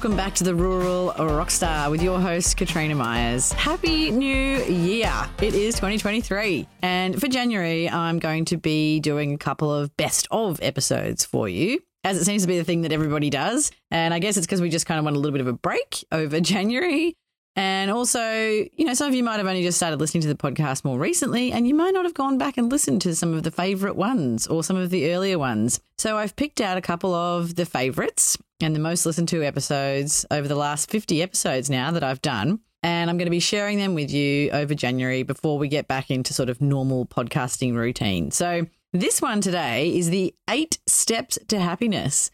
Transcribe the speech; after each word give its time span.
welcome 0.00 0.16
back 0.16 0.34
to 0.34 0.44
the 0.44 0.54
Rural 0.54 1.12
Rockstar 1.18 1.90
with 1.90 2.02
your 2.02 2.18
host, 2.18 2.56
Katrina 2.56 2.94
Myers. 2.94 3.52
Happy 3.52 4.10
New 4.10 4.62
Year! 4.62 5.12
It 5.42 5.52
is 5.52 5.74
2023. 5.74 6.66
And 6.80 7.20
for 7.20 7.28
January, 7.28 7.86
I'm 7.86 8.18
going 8.18 8.46
to 8.46 8.56
be 8.56 9.00
doing 9.00 9.34
a 9.34 9.36
couple 9.36 9.70
of 9.70 9.94
best 9.98 10.26
of 10.30 10.58
episodes 10.62 11.26
for 11.26 11.50
you. 11.50 11.80
As 12.02 12.16
it 12.16 12.24
seems 12.24 12.40
to 12.40 12.48
be 12.48 12.56
the 12.56 12.64
thing 12.64 12.80
that 12.80 12.92
everybody 12.92 13.28
does. 13.28 13.72
And 13.90 14.14
I 14.14 14.20
guess 14.20 14.38
it's 14.38 14.46
because 14.46 14.62
we 14.62 14.70
just 14.70 14.86
kind 14.86 14.98
of 14.98 15.04
want 15.04 15.16
a 15.16 15.18
little 15.18 15.32
bit 15.32 15.42
of 15.42 15.48
a 15.48 15.52
break 15.52 16.02
over 16.10 16.40
January. 16.40 17.14
And 17.56 17.90
also, 17.90 18.22
you 18.22 18.84
know, 18.84 18.94
some 18.94 19.08
of 19.08 19.14
you 19.14 19.24
might 19.24 19.38
have 19.38 19.46
only 19.46 19.62
just 19.62 19.76
started 19.76 19.98
listening 19.98 20.22
to 20.22 20.28
the 20.28 20.34
podcast 20.34 20.84
more 20.84 20.98
recently, 20.98 21.52
and 21.52 21.66
you 21.66 21.74
might 21.74 21.92
not 21.92 22.04
have 22.04 22.14
gone 22.14 22.38
back 22.38 22.56
and 22.56 22.70
listened 22.70 23.02
to 23.02 23.14
some 23.14 23.34
of 23.34 23.42
the 23.42 23.50
favorite 23.50 23.96
ones 23.96 24.46
or 24.46 24.62
some 24.62 24.76
of 24.76 24.90
the 24.90 25.12
earlier 25.12 25.38
ones. 25.38 25.80
So 25.98 26.16
I've 26.16 26.36
picked 26.36 26.60
out 26.60 26.78
a 26.78 26.82
couple 26.82 27.12
of 27.12 27.56
the 27.56 27.66
favorites 27.66 28.38
and 28.60 28.74
the 28.74 28.80
most 28.80 29.04
listened 29.04 29.28
to 29.28 29.42
episodes 29.42 30.24
over 30.30 30.46
the 30.46 30.54
last 30.54 30.90
50 30.90 31.22
episodes 31.22 31.68
now 31.68 31.90
that 31.90 32.04
I've 32.04 32.22
done. 32.22 32.60
And 32.82 33.10
I'm 33.10 33.18
going 33.18 33.26
to 33.26 33.30
be 33.30 33.40
sharing 33.40 33.78
them 33.78 33.94
with 33.94 34.10
you 34.10 34.50
over 34.50 34.74
January 34.74 35.22
before 35.22 35.58
we 35.58 35.68
get 35.68 35.86
back 35.86 36.10
into 36.10 36.32
sort 36.32 36.48
of 36.48 36.62
normal 36.62 37.04
podcasting 37.04 37.74
routine. 37.74 38.30
So 38.30 38.66
this 38.92 39.20
one 39.20 39.40
today 39.40 39.94
is 39.94 40.08
the 40.08 40.34
eight 40.48 40.78
steps 40.86 41.38
to 41.48 41.60
happiness. 41.60 42.30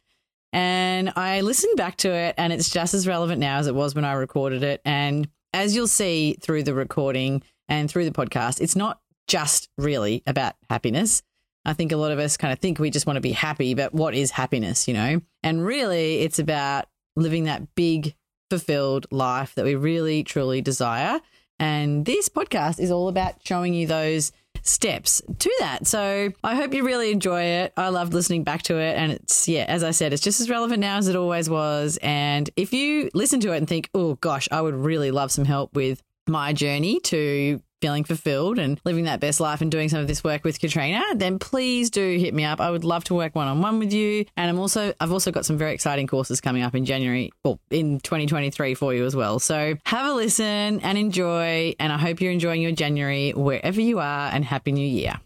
And 0.57 1.13
I 1.17 1.43
listened 1.43 1.77
back 1.77 1.99
to 1.99 2.11
it, 2.11 2.35
and 2.39 2.51
it's 2.51 2.71
just 2.71 2.95
as 2.95 3.07
relevant 3.07 3.41
now 3.41 3.59
as 3.59 3.67
it 3.67 3.75
was 3.75 3.95
when 3.95 4.07
I 4.07 4.15
recorded 4.15 4.63
it. 4.63 4.81
And 4.87 5.29
as 5.53 5.77
you'll 5.77 5.87
see 5.87 6.39
through 6.41 6.63
the 6.63 6.73
recording 6.73 7.43
and 7.69 7.91
through 7.91 8.07
the 8.07 8.11
podcast, 8.11 8.63
it's 8.63 8.75
not 8.75 8.99
just 9.29 9.69
really 9.77 10.23
about 10.27 10.55
happiness. 10.71 11.23
I 11.67 11.75
think 11.75 11.93
a 11.93 11.99
lot 11.99 12.11
of 12.11 12.19
us 12.19 12.39
kind 12.39 12.55
of 12.55 12.59
think 12.59 12.79
we 12.79 12.89
just 12.89 13.07
want 13.07 13.19
to 13.19 13.21
be 13.21 13.33
happy, 13.33 13.75
but 13.75 13.93
what 13.93 14.15
is 14.15 14.31
happiness, 14.31 14.89
you 14.89 14.95
know? 14.95 15.21
And 15.43 15.63
really, 15.63 16.21
it's 16.21 16.39
about 16.39 16.87
living 17.17 17.45
that 17.45 17.75
big, 17.75 18.15
fulfilled 18.49 19.07
life 19.11 19.55
that 19.57 19.65
we 19.67 19.75
really, 19.75 20.25
truly 20.25 20.63
desire. 20.63 21.21
And 21.59 22.07
this 22.07 22.31
podcast 22.31 22.81
is 22.81 22.91
all 22.91 23.09
about 23.09 23.35
showing 23.45 23.75
you 23.75 23.87
those 23.87 24.33
steps 24.69 25.23
to 25.39 25.57
that. 25.61 25.87
So 25.87 26.33
I 26.43 26.55
hope 26.55 26.75
you 26.75 26.85
really 26.85 27.13
enjoy 27.13 27.43
it. 27.43 27.73
I 27.77 27.89
loved 27.89 28.13
listening 28.13 28.45
back 28.45 28.63
to 28.63 28.79
it. 28.79 28.97
And 28.97 29.13
it's, 29.13 29.49
yeah, 29.49 29.65
as 29.69 29.83
I 29.83 29.91
said, 29.91 30.13
it's 30.13 30.23
just 30.23 30.41
as 30.41 30.51
relevant 30.51 30.81
now 30.81 30.99
as 30.99 31.09
it 31.09 31.17
always 31.17 31.49
was. 31.49 31.99
And 32.03 32.51
if 32.57 32.73
you 32.73 33.11
listen 33.15 33.41
to 33.41 33.53
it 33.53 33.59
and 33.59 33.69
think, 33.69 33.91
oh 33.95 34.15
gosh, 34.17 34.49
I 34.51 34.61
would 34.61 34.75
really 34.75 35.11
love 35.11 35.31
some 35.31 35.45
help 35.45 35.75
with 35.75 36.03
my 36.29 36.53
journey 36.53 36.99
to 37.01 37.61
feeling 37.81 38.05
fulfilled 38.05 38.59
and 38.59 38.81
living 38.85 39.05
that 39.05 39.21
best 39.21 39.41
life 39.41 39.61
and 39.61 39.71
doing 39.71 39.89
some 39.89 40.01
of 40.01 40.07
this 40.07 40.25
work 40.25 40.45
with 40.45 40.59
Katrina, 40.59 41.03
then 41.15 41.39
please 41.39 41.91
do 41.91 42.19
hit 42.19 42.33
me 42.35 42.45
up. 42.45 42.61
I 42.61 42.71
would 42.71 42.85
love 42.85 43.05
to 43.05 43.15
work 43.15 43.35
one 43.35 43.49
on 43.49 43.61
one 43.61 43.79
with 43.79 43.93
you. 43.93 44.25
And 44.37 44.51
I'm 44.51 44.59
also 44.59 44.95
I've 45.01 45.13
also 45.13 45.31
got 45.31 45.45
some 45.45 45.59
very 45.59 45.75
exciting 45.75 46.07
courses 46.07 46.41
coming 46.41 46.63
up 46.63 46.75
in 46.75 46.85
January, 46.85 47.33
well, 47.45 47.61
in 47.71 48.01
2023 48.01 48.75
for 48.75 48.95
you 48.95 49.05
as 49.05 49.15
well. 49.15 49.39
So 49.39 49.75
have 49.85 50.07
a 50.07 50.15
listen 50.15 50.81
and 50.81 50.99
enjoy. 50.99 51.75
And 51.79 51.93
I 51.93 51.99
hope 51.99 52.21
you're 52.21 52.33
enjoying 52.33 52.63
your 52.63 52.73
January 52.73 53.33
wherever 53.33 53.81
you 53.81 53.99
are 53.99 54.31
and 54.33 54.45
happy 54.45 54.73
new 54.73 54.87
year. 54.87 55.21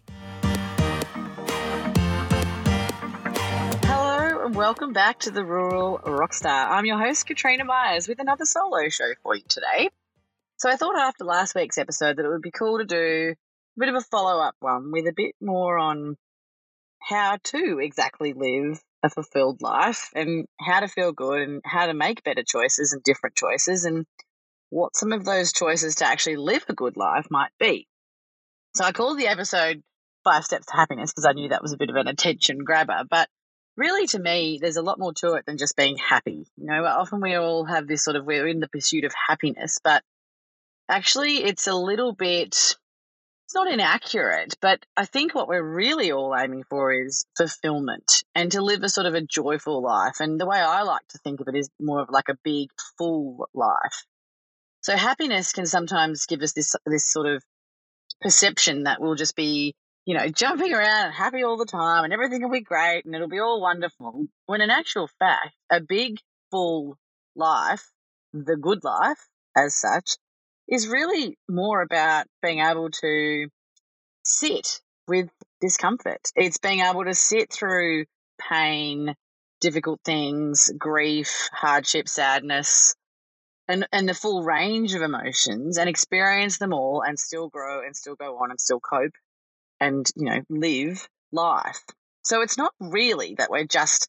Hello 3.84 4.44
and 4.44 4.54
welcome 4.54 4.92
back 4.92 5.20
to 5.20 5.30
the 5.30 5.44
Rural 5.44 6.00
Rockstar. 6.00 6.68
I'm 6.68 6.84
your 6.84 6.98
host, 6.98 7.26
Katrina 7.26 7.64
Myers, 7.64 8.08
with 8.08 8.18
another 8.18 8.44
solo 8.44 8.88
show 8.88 9.12
for 9.22 9.36
you 9.36 9.42
today. 9.48 9.90
So 10.60 10.68
I 10.68 10.76
thought 10.76 10.98
after 10.98 11.24
last 11.24 11.54
week's 11.54 11.78
episode 11.78 12.16
that 12.16 12.26
it 12.26 12.28
would 12.28 12.42
be 12.42 12.50
cool 12.50 12.78
to 12.78 12.84
do 12.84 13.34
a 13.34 13.80
bit 13.80 13.88
of 13.88 13.94
a 13.94 14.02
follow 14.02 14.42
up 14.42 14.54
one 14.60 14.92
with 14.92 15.06
a 15.06 15.14
bit 15.16 15.34
more 15.40 15.78
on 15.78 16.16
how 17.00 17.38
to 17.44 17.78
exactly 17.80 18.34
live 18.34 18.78
a 19.02 19.08
fulfilled 19.08 19.62
life 19.62 20.10
and 20.14 20.44
how 20.60 20.80
to 20.80 20.88
feel 20.88 21.12
good 21.12 21.48
and 21.48 21.62
how 21.64 21.86
to 21.86 21.94
make 21.94 22.22
better 22.24 22.42
choices 22.46 22.92
and 22.92 23.02
different 23.02 23.36
choices 23.36 23.86
and 23.86 24.04
what 24.68 24.94
some 24.94 25.12
of 25.12 25.24
those 25.24 25.54
choices 25.54 25.94
to 25.94 26.06
actually 26.06 26.36
live 26.36 26.66
a 26.68 26.74
good 26.74 26.98
life 26.98 27.28
might 27.30 27.52
be. 27.58 27.86
So 28.76 28.84
I 28.84 28.92
called 28.92 29.18
the 29.18 29.28
episode 29.28 29.82
Five 30.24 30.44
Steps 30.44 30.66
to 30.66 30.76
Happiness 30.76 31.10
because 31.10 31.24
I 31.24 31.32
knew 31.32 31.48
that 31.48 31.62
was 31.62 31.72
a 31.72 31.78
bit 31.78 31.88
of 31.88 31.96
an 31.96 32.06
attention 32.06 32.58
grabber. 32.58 33.04
But 33.08 33.30
really, 33.78 34.06
to 34.08 34.18
me, 34.18 34.58
there's 34.60 34.76
a 34.76 34.82
lot 34.82 34.98
more 34.98 35.14
to 35.14 35.32
it 35.36 35.46
than 35.46 35.56
just 35.56 35.74
being 35.74 35.96
happy. 35.96 36.44
You 36.58 36.66
know, 36.66 36.84
often 36.84 37.22
we 37.22 37.34
all 37.36 37.64
have 37.64 37.88
this 37.88 38.04
sort 38.04 38.16
of, 38.16 38.26
we're 38.26 38.46
in 38.46 38.60
the 38.60 38.68
pursuit 38.68 39.04
of 39.04 39.14
happiness, 39.26 39.78
but 39.82 40.02
Actually, 40.90 41.44
it's 41.44 41.68
a 41.68 41.74
little 41.74 42.12
bit, 42.12 42.48
it's 42.48 43.54
not 43.54 43.70
inaccurate, 43.70 44.56
but 44.60 44.84
I 44.96 45.04
think 45.04 45.36
what 45.36 45.46
we're 45.46 45.62
really 45.62 46.10
all 46.10 46.34
aiming 46.36 46.64
for 46.68 46.92
is 46.92 47.24
fulfillment 47.36 48.24
and 48.34 48.50
to 48.50 48.60
live 48.60 48.82
a 48.82 48.88
sort 48.88 49.06
of 49.06 49.14
a 49.14 49.20
joyful 49.20 49.80
life. 49.84 50.18
And 50.18 50.40
the 50.40 50.46
way 50.46 50.58
I 50.58 50.82
like 50.82 51.06
to 51.10 51.18
think 51.18 51.38
of 51.40 51.46
it 51.46 51.56
is 51.56 51.70
more 51.80 52.00
of 52.02 52.10
like 52.10 52.28
a 52.28 52.36
big, 52.42 52.70
full 52.98 53.48
life. 53.54 54.04
So 54.80 54.96
happiness 54.96 55.52
can 55.52 55.64
sometimes 55.64 56.26
give 56.26 56.42
us 56.42 56.54
this, 56.54 56.74
this 56.84 57.08
sort 57.08 57.28
of 57.28 57.44
perception 58.20 58.82
that 58.82 59.00
we'll 59.00 59.14
just 59.14 59.36
be, 59.36 59.76
you 60.06 60.16
know, 60.16 60.26
jumping 60.26 60.74
around 60.74 61.06
and 61.06 61.14
happy 61.14 61.44
all 61.44 61.56
the 61.56 61.66
time 61.66 62.02
and 62.02 62.12
everything 62.12 62.42
will 62.42 62.50
be 62.50 62.62
great 62.62 63.04
and 63.04 63.14
it'll 63.14 63.28
be 63.28 63.38
all 63.38 63.60
wonderful. 63.60 64.24
When 64.46 64.60
in 64.60 64.70
actual 64.70 65.08
fact, 65.20 65.54
a 65.70 65.80
big, 65.80 66.18
full 66.50 66.98
life, 67.36 67.88
the 68.32 68.56
good 68.56 68.82
life 68.82 69.24
as 69.56 69.76
such, 69.76 70.16
is 70.70 70.88
really 70.88 71.36
more 71.48 71.82
about 71.82 72.26
being 72.42 72.60
able 72.60 72.90
to 72.90 73.48
sit 74.24 74.80
with 75.08 75.28
discomfort. 75.60 76.20
It's 76.36 76.58
being 76.58 76.80
able 76.80 77.04
to 77.04 77.14
sit 77.14 77.52
through 77.52 78.04
pain, 78.40 79.14
difficult 79.60 80.00
things, 80.04 80.70
grief, 80.78 81.48
hardship, 81.52 82.08
sadness, 82.08 82.94
and, 83.68 83.86
and 83.92 84.08
the 84.08 84.14
full 84.14 84.42
range 84.42 84.94
of 84.94 85.02
emotions 85.02 85.76
and 85.76 85.88
experience 85.88 86.58
them 86.58 86.72
all 86.72 87.02
and 87.06 87.18
still 87.18 87.48
grow 87.48 87.84
and 87.84 87.94
still 87.94 88.14
go 88.14 88.38
on 88.38 88.50
and 88.50 88.60
still 88.60 88.80
cope 88.80 89.12
and, 89.80 90.08
you 90.16 90.24
know, 90.24 90.40
live 90.48 91.08
life. 91.32 91.82
So 92.22 92.42
it's 92.42 92.58
not 92.58 92.72
really 92.80 93.34
that 93.38 93.50
we're 93.50 93.66
just 93.66 94.08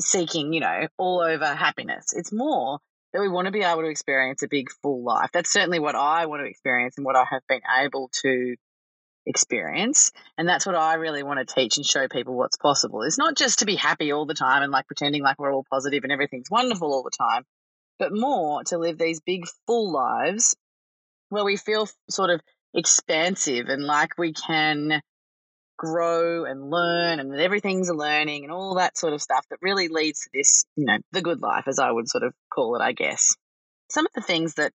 seeking, 0.00 0.52
you 0.52 0.60
know, 0.60 0.86
all 0.96 1.20
over 1.20 1.46
happiness. 1.46 2.12
It's 2.12 2.32
more 2.32 2.78
that 3.12 3.20
we 3.20 3.28
want 3.28 3.46
to 3.46 3.52
be 3.52 3.62
able 3.62 3.82
to 3.82 3.88
experience 3.88 4.42
a 4.42 4.48
big 4.48 4.68
full 4.82 5.02
life. 5.02 5.30
That's 5.32 5.52
certainly 5.52 5.78
what 5.78 5.94
I 5.94 6.26
want 6.26 6.42
to 6.42 6.48
experience 6.48 6.94
and 6.96 7.06
what 7.06 7.16
I 7.16 7.24
have 7.30 7.42
been 7.48 7.62
able 7.80 8.10
to 8.22 8.56
experience. 9.26 10.10
And 10.36 10.48
that's 10.48 10.66
what 10.66 10.74
I 10.74 10.94
really 10.94 11.22
want 11.22 11.46
to 11.46 11.54
teach 11.54 11.76
and 11.76 11.86
show 11.86 12.08
people 12.08 12.34
what's 12.34 12.56
possible. 12.56 13.02
It's 13.02 13.18
not 13.18 13.36
just 13.36 13.60
to 13.60 13.66
be 13.66 13.76
happy 13.76 14.12
all 14.12 14.26
the 14.26 14.34
time 14.34 14.62
and 14.62 14.72
like 14.72 14.86
pretending 14.86 15.22
like 15.22 15.38
we're 15.38 15.52
all 15.52 15.66
positive 15.70 16.02
and 16.02 16.12
everything's 16.12 16.50
wonderful 16.50 16.92
all 16.92 17.02
the 17.02 17.10
time, 17.10 17.44
but 17.98 18.10
more 18.12 18.64
to 18.64 18.78
live 18.78 18.98
these 18.98 19.20
big 19.20 19.44
full 19.66 19.92
lives 19.92 20.56
where 21.28 21.44
we 21.44 21.56
feel 21.56 21.88
sort 22.08 22.30
of 22.30 22.40
expansive 22.74 23.68
and 23.68 23.84
like 23.84 24.18
we 24.18 24.32
can 24.32 25.02
grow 25.78 26.44
and 26.44 26.70
learn 26.70 27.20
and 27.20 27.34
everything's 27.34 27.88
a 27.88 27.94
learning 27.94 28.44
and 28.44 28.52
all 28.52 28.74
that 28.74 28.98
sort 28.98 29.14
of 29.14 29.22
stuff 29.22 29.46
that 29.48 29.60
really 29.62 29.88
leads 29.88 30.20
to 30.20 30.30
this, 30.34 30.66
you 30.76 30.84
know, 30.84 30.98
the 31.12 31.22
good 31.22 31.40
life, 31.40 31.64
as 31.66 31.78
I 31.78 31.90
would 31.90 32.08
sort 32.08 32.24
of 32.24 32.34
call 32.52 32.76
it, 32.76 32.82
I 32.82 32.92
guess. 32.92 33.34
Some 33.90 34.04
of 34.04 34.12
the 34.14 34.20
things 34.20 34.54
that 34.54 34.72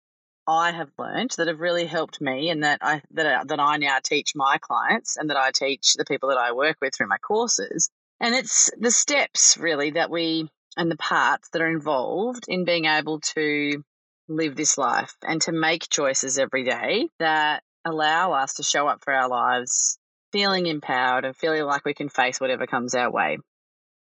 I 0.48 0.72
have 0.72 0.90
learned 0.98 1.32
that 1.38 1.48
have 1.48 1.60
really 1.60 1.86
helped 1.86 2.20
me 2.20 2.50
and 2.50 2.64
that 2.64 2.80
I 2.82 3.02
that 3.12 3.28
I, 3.28 3.44
that 3.46 3.60
I 3.60 3.78
now 3.78 4.00
teach 4.04 4.32
my 4.36 4.58
clients 4.60 5.16
and 5.18 5.30
that 5.30 5.38
I 5.38 5.52
teach 5.52 5.94
the 5.94 6.06
people 6.06 6.30
that 6.30 6.38
I 6.38 6.54
work 6.54 6.78
with 6.82 6.96
through 6.96 7.08
my 7.08 7.18
courses. 7.18 7.90
And 8.20 8.34
it's 8.34 8.72
the 8.80 8.92
steps 8.92 9.58
really 9.58 9.92
that 9.92 10.10
we 10.10 10.50
and 10.76 10.90
the 10.90 10.98
parts 10.98 11.50
that 11.50 11.62
are 11.62 11.70
involved 11.70 12.46
in 12.48 12.66
being 12.66 12.86
able 12.86 13.20
to 13.36 13.84
live 14.28 14.56
this 14.56 14.78
life 14.78 15.16
and 15.22 15.42
to 15.44 15.52
make 15.52 15.90
choices 15.90 16.40
every 16.40 16.64
day 16.64 17.10
that 17.20 17.62
allow 17.86 18.32
us 18.32 18.56
to 18.56 18.64
show 18.64 18.88
up 18.88 19.04
for 19.04 19.14
our 19.14 19.28
lives 19.28 19.98
feeling 20.34 20.66
empowered 20.66 21.24
and 21.24 21.38
feeling 21.38 21.64
like 21.64 21.86
we 21.86 21.94
can 21.94 22.10
face 22.10 22.42
whatever 22.42 22.68
comes 22.68 22.96
our 22.96 23.10
way. 23.10 23.38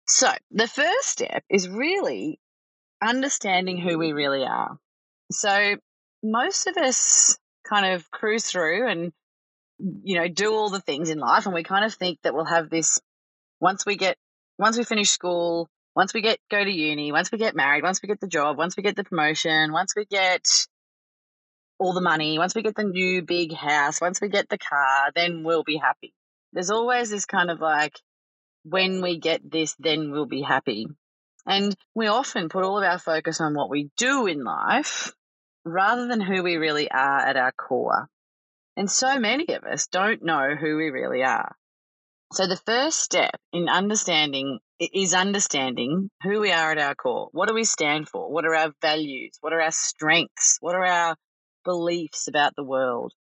So, 0.07 0.31
the 0.49 0.67
first 0.67 1.09
step 1.09 1.43
is 1.49 1.69
really 1.69 2.39
understanding 3.01 3.77
who 3.77 3.99
we 3.99 4.13
really 4.13 4.43
are. 4.43 4.77
So, 5.31 5.75
most 6.23 6.67
of 6.67 6.77
us 6.77 7.37
kind 7.69 7.93
of 7.93 8.09
cruise 8.09 8.45
through 8.45 8.89
and, 8.89 9.11
you 9.77 10.17
know, 10.17 10.27
do 10.27 10.53
all 10.53 10.69
the 10.69 10.81
things 10.81 11.09
in 11.09 11.19
life, 11.19 11.45
and 11.45 11.53
we 11.53 11.63
kind 11.63 11.85
of 11.85 11.93
think 11.93 12.19
that 12.23 12.33
we'll 12.33 12.45
have 12.45 12.69
this 12.69 12.99
once 13.59 13.85
we 13.85 13.97
get, 13.97 14.17
once 14.57 14.77
we 14.77 14.83
finish 14.83 15.09
school, 15.09 15.69
once 15.95 16.13
we 16.13 16.21
get 16.21 16.39
go 16.49 16.63
to 16.63 16.71
uni, 16.71 17.11
once 17.11 17.31
we 17.31 17.37
get 17.37 17.55
married, 17.55 17.83
once 17.83 18.01
we 18.01 18.07
get 18.07 18.19
the 18.19 18.27
job, 18.27 18.57
once 18.57 18.75
we 18.75 18.83
get 18.83 18.95
the 18.95 19.03
promotion, 19.03 19.71
once 19.71 19.93
we 19.95 20.05
get 20.05 20.47
all 21.79 21.93
the 21.93 22.01
money, 22.01 22.37
once 22.37 22.55
we 22.55 22.61
get 22.61 22.75
the 22.75 22.83
new 22.83 23.21
big 23.21 23.53
house, 23.53 23.99
once 23.99 24.21
we 24.21 24.29
get 24.29 24.49
the 24.49 24.57
car, 24.57 25.11
then 25.15 25.43
we'll 25.43 25.63
be 25.63 25.77
happy. 25.77 26.13
There's 26.53 26.69
always 26.69 27.09
this 27.09 27.25
kind 27.25 27.49
of 27.49 27.59
like, 27.59 27.99
when 28.63 29.01
we 29.01 29.19
get 29.19 29.41
this, 29.49 29.75
then 29.79 30.11
we'll 30.11 30.25
be 30.25 30.41
happy. 30.41 30.87
And 31.45 31.75
we 31.93 32.07
often 32.07 32.47
put 32.47 32.63
all 32.63 32.77
of 32.77 32.83
our 32.83 32.99
focus 32.99 33.41
on 33.41 33.53
what 33.53 33.69
we 33.69 33.89
do 33.97 34.27
in 34.27 34.43
life 34.43 35.11
rather 35.65 36.07
than 36.07 36.21
who 36.21 36.43
we 36.43 36.55
really 36.55 36.89
are 36.89 37.19
at 37.19 37.35
our 37.35 37.51
core. 37.51 38.07
And 38.77 38.89
so 38.89 39.19
many 39.19 39.53
of 39.53 39.63
us 39.63 39.87
don't 39.87 40.23
know 40.23 40.55
who 40.59 40.77
we 40.77 40.89
really 40.89 41.23
are. 41.23 41.55
So 42.31 42.47
the 42.47 42.57
first 42.65 42.99
step 42.99 43.35
in 43.51 43.69
understanding 43.69 44.59
is 44.79 45.13
understanding 45.13 46.09
who 46.23 46.39
we 46.39 46.51
are 46.51 46.71
at 46.71 46.79
our 46.79 46.95
core. 46.95 47.29
What 47.31 47.47
do 47.47 47.53
we 47.53 47.63
stand 47.63 48.09
for? 48.09 48.31
What 48.31 48.45
are 48.45 48.55
our 48.55 48.73
values? 48.81 49.33
What 49.41 49.53
are 49.53 49.61
our 49.61 49.71
strengths? 49.71 50.57
What 50.59 50.75
are 50.75 50.85
our 50.85 51.15
beliefs 51.63 52.27
about 52.27 52.55
the 52.55 52.63
world? 52.63 53.13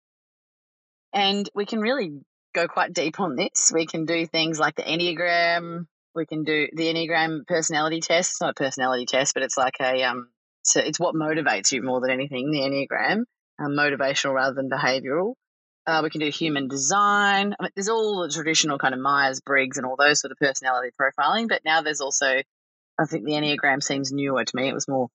And 1.13 1.49
we 1.53 1.65
can 1.65 1.81
really 1.81 2.21
go 2.53 2.67
quite 2.67 2.93
deep 2.93 3.19
on 3.19 3.35
this. 3.35 3.71
We 3.73 3.85
can 3.85 4.05
do 4.05 4.25
things 4.25 4.59
like 4.59 4.75
the 4.75 4.83
Enneagram. 4.83 5.85
We 6.15 6.25
can 6.25 6.43
do 6.43 6.67
the 6.73 6.93
Enneagram 6.93 7.47
personality 7.47 8.01
test. 8.01 8.31
It's 8.31 8.41
not 8.41 8.51
a 8.51 8.53
personality 8.53 9.05
test, 9.05 9.33
but 9.33 9.43
it's 9.43 9.57
like 9.57 9.75
a 9.81 10.03
um. 10.03 10.29
So 10.63 10.79
it's 10.79 10.99
what 10.99 11.15
motivates 11.15 11.71
you 11.71 11.81
more 11.81 12.01
than 12.01 12.11
anything. 12.11 12.51
The 12.51 12.59
Enneagram, 12.59 13.23
um, 13.59 13.71
motivational 13.71 14.35
rather 14.35 14.53
than 14.53 14.69
behavioural. 14.69 15.33
Uh, 15.87 16.01
we 16.03 16.11
can 16.11 16.21
do 16.21 16.29
human 16.29 16.67
design. 16.67 17.55
I 17.59 17.63
mean, 17.63 17.71
there's 17.75 17.89
all 17.89 18.21
the 18.21 18.29
traditional 18.29 18.77
kind 18.77 18.93
of 18.93 18.99
Myers 18.99 19.41
Briggs 19.41 19.77
and 19.77 19.85
all 19.85 19.95
those 19.97 20.21
sort 20.21 20.31
of 20.31 20.37
personality 20.37 20.91
profiling, 20.99 21.49
but 21.49 21.61
now 21.65 21.81
there's 21.81 22.01
also, 22.01 22.27
I 22.27 23.05
think 23.09 23.25
the 23.25 23.31
Enneagram 23.31 23.81
seems 23.81 24.11
newer 24.11 24.45
to 24.45 24.55
me. 24.55 24.69
It 24.69 24.75
was 24.75 24.87
more, 24.87 25.07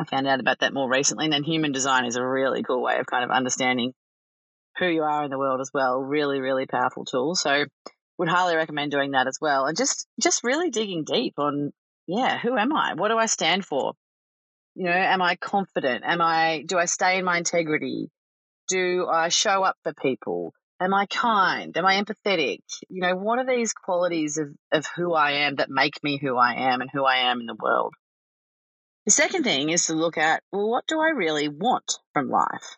I 0.00 0.04
found 0.04 0.26
out 0.26 0.40
about 0.40 0.60
that 0.60 0.72
more 0.72 0.88
recently. 0.88 1.26
And 1.26 1.32
then 1.32 1.44
human 1.44 1.72
design 1.72 2.06
is 2.06 2.16
a 2.16 2.26
really 2.26 2.62
cool 2.62 2.82
way 2.82 2.98
of 2.98 3.06
kind 3.06 3.22
of 3.22 3.30
understanding 3.30 3.92
who 4.78 4.86
you 4.86 5.02
are 5.02 5.24
in 5.24 5.30
the 5.30 5.38
world 5.38 5.60
as 5.60 5.70
well. 5.74 5.98
Really, 5.98 6.40
really 6.40 6.66
powerful 6.66 7.04
tool. 7.04 7.34
So, 7.34 7.66
would 8.16 8.28
highly 8.28 8.56
recommend 8.56 8.92
doing 8.92 9.12
that 9.12 9.26
as 9.26 9.38
well. 9.40 9.66
And 9.66 9.76
just, 9.76 10.06
just 10.20 10.44
really 10.44 10.70
digging 10.70 11.04
deep 11.04 11.34
on, 11.38 11.72
yeah, 12.06 12.38
who 12.38 12.56
am 12.56 12.74
I? 12.74 12.94
What 12.94 13.08
do 13.08 13.18
I 13.18 13.26
stand 13.26 13.64
for? 13.64 13.92
You 14.74 14.86
know, 14.86 14.92
am 14.92 15.20
I 15.20 15.36
confident? 15.36 16.04
Am 16.06 16.20
I, 16.20 16.64
do 16.66 16.78
I 16.78 16.84
stay 16.86 17.18
in 17.18 17.24
my 17.24 17.38
integrity? 17.38 18.10
Do 18.68 19.06
I 19.10 19.28
show 19.28 19.62
up 19.64 19.76
for 19.82 19.92
people? 19.94 20.52
Am 20.80 20.94
I 20.94 21.06
kind? 21.06 21.76
Am 21.76 21.84
I 21.84 22.02
empathetic? 22.02 22.60
You 22.88 23.02
know, 23.02 23.16
what 23.16 23.38
are 23.38 23.46
these 23.46 23.72
qualities 23.74 24.38
of, 24.38 24.48
of 24.72 24.86
who 24.96 25.12
I 25.12 25.32
am 25.46 25.56
that 25.56 25.68
make 25.68 26.02
me 26.02 26.18
who 26.18 26.36
I 26.36 26.72
am 26.72 26.80
and 26.80 26.90
who 26.90 27.04
I 27.04 27.30
am 27.30 27.40
in 27.40 27.46
the 27.46 27.56
world? 27.58 27.94
The 29.06 29.12
second 29.12 29.44
thing 29.44 29.70
is 29.70 29.86
to 29.86 29.94
look 29.94 30.18
at, 30.18 30.42
well, 30.52 30.68
what 30.68 30.86
do 30.86 31.00
I 31.00 31.08
really 31.08 31.48
want 31.48 31.98
from 32.12 32.28
life? 32.28 32.76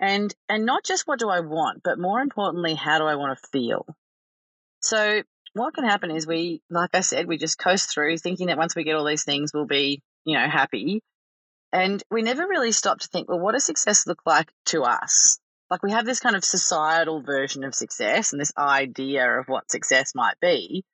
And 0.00 0.34
and 0.48 0.66
not 0.66 0.84
just 0.84 1.06
what 1.06 1.18
do 1.18 1.28
I 1.28 1.40
want, 1.40 1.82
but 1.84 1.98
more 1.98 2.20
importantly, 2.20 2.74
how 2.74 2.98
do 2.98 3.04
I 3.04 3.14
want 3.14 3.38
to 3.38 3.48
feel? 3.50 3.86
So 4.80 5.22
what 5.54 5.74
can 5.74 5.84
happen 5.84 6.10
is 6.10 6.26
we, 6.26 6.60
like 6.68 6.90
I 6.94 7.00
said, 7.00 7.26
we 7.26 7.38
just 7.38 7.58
coast 7.58 7.92
through 7.92 8.18
thinking 8.18 8.48
that 8.48 8.58
once 8.58 8.74
we 8.74 8.84
get 8.84 8.96
all 8.96 9.06
these 9.06 9.24
things, 9.24 9.52
we'll 9.54 9.66
be, 9.66 10.02
you 10.24 10.36
know, 10.36 10.48
happy. 10.48 11.00
And 11.72 12.02
we 12.10 12.22
never 12.22 12.46
really 12.46 12.72
stop 12.72 12.98
to 13.00 13.08
think, 13.08 13.28
well, 13.28 13.38
what 13.38 13.52
does 13.52 13.64
success 13.64 14.06
look 14.06 14.20
like 14.26 14.50
to 14.66 14.82
us? 14.82 15.38
Like 15.70 15.82
we 15.82 15.92
have 15.92 16.04
this 16.04 16.20
kind 16.20 16.36
of 16.36 16.44
societal 16.44 17.22
version 17.22 17.64
of 17.64 17.74
success 17.74 18.32
and 18.32 18.40
this 18.40 18.52
idea 18.58 19.40
of 19.40 19.46
what 19.46 19.70
success 19.70 20.12
might 20.14 20.38
be, 20.40 20.84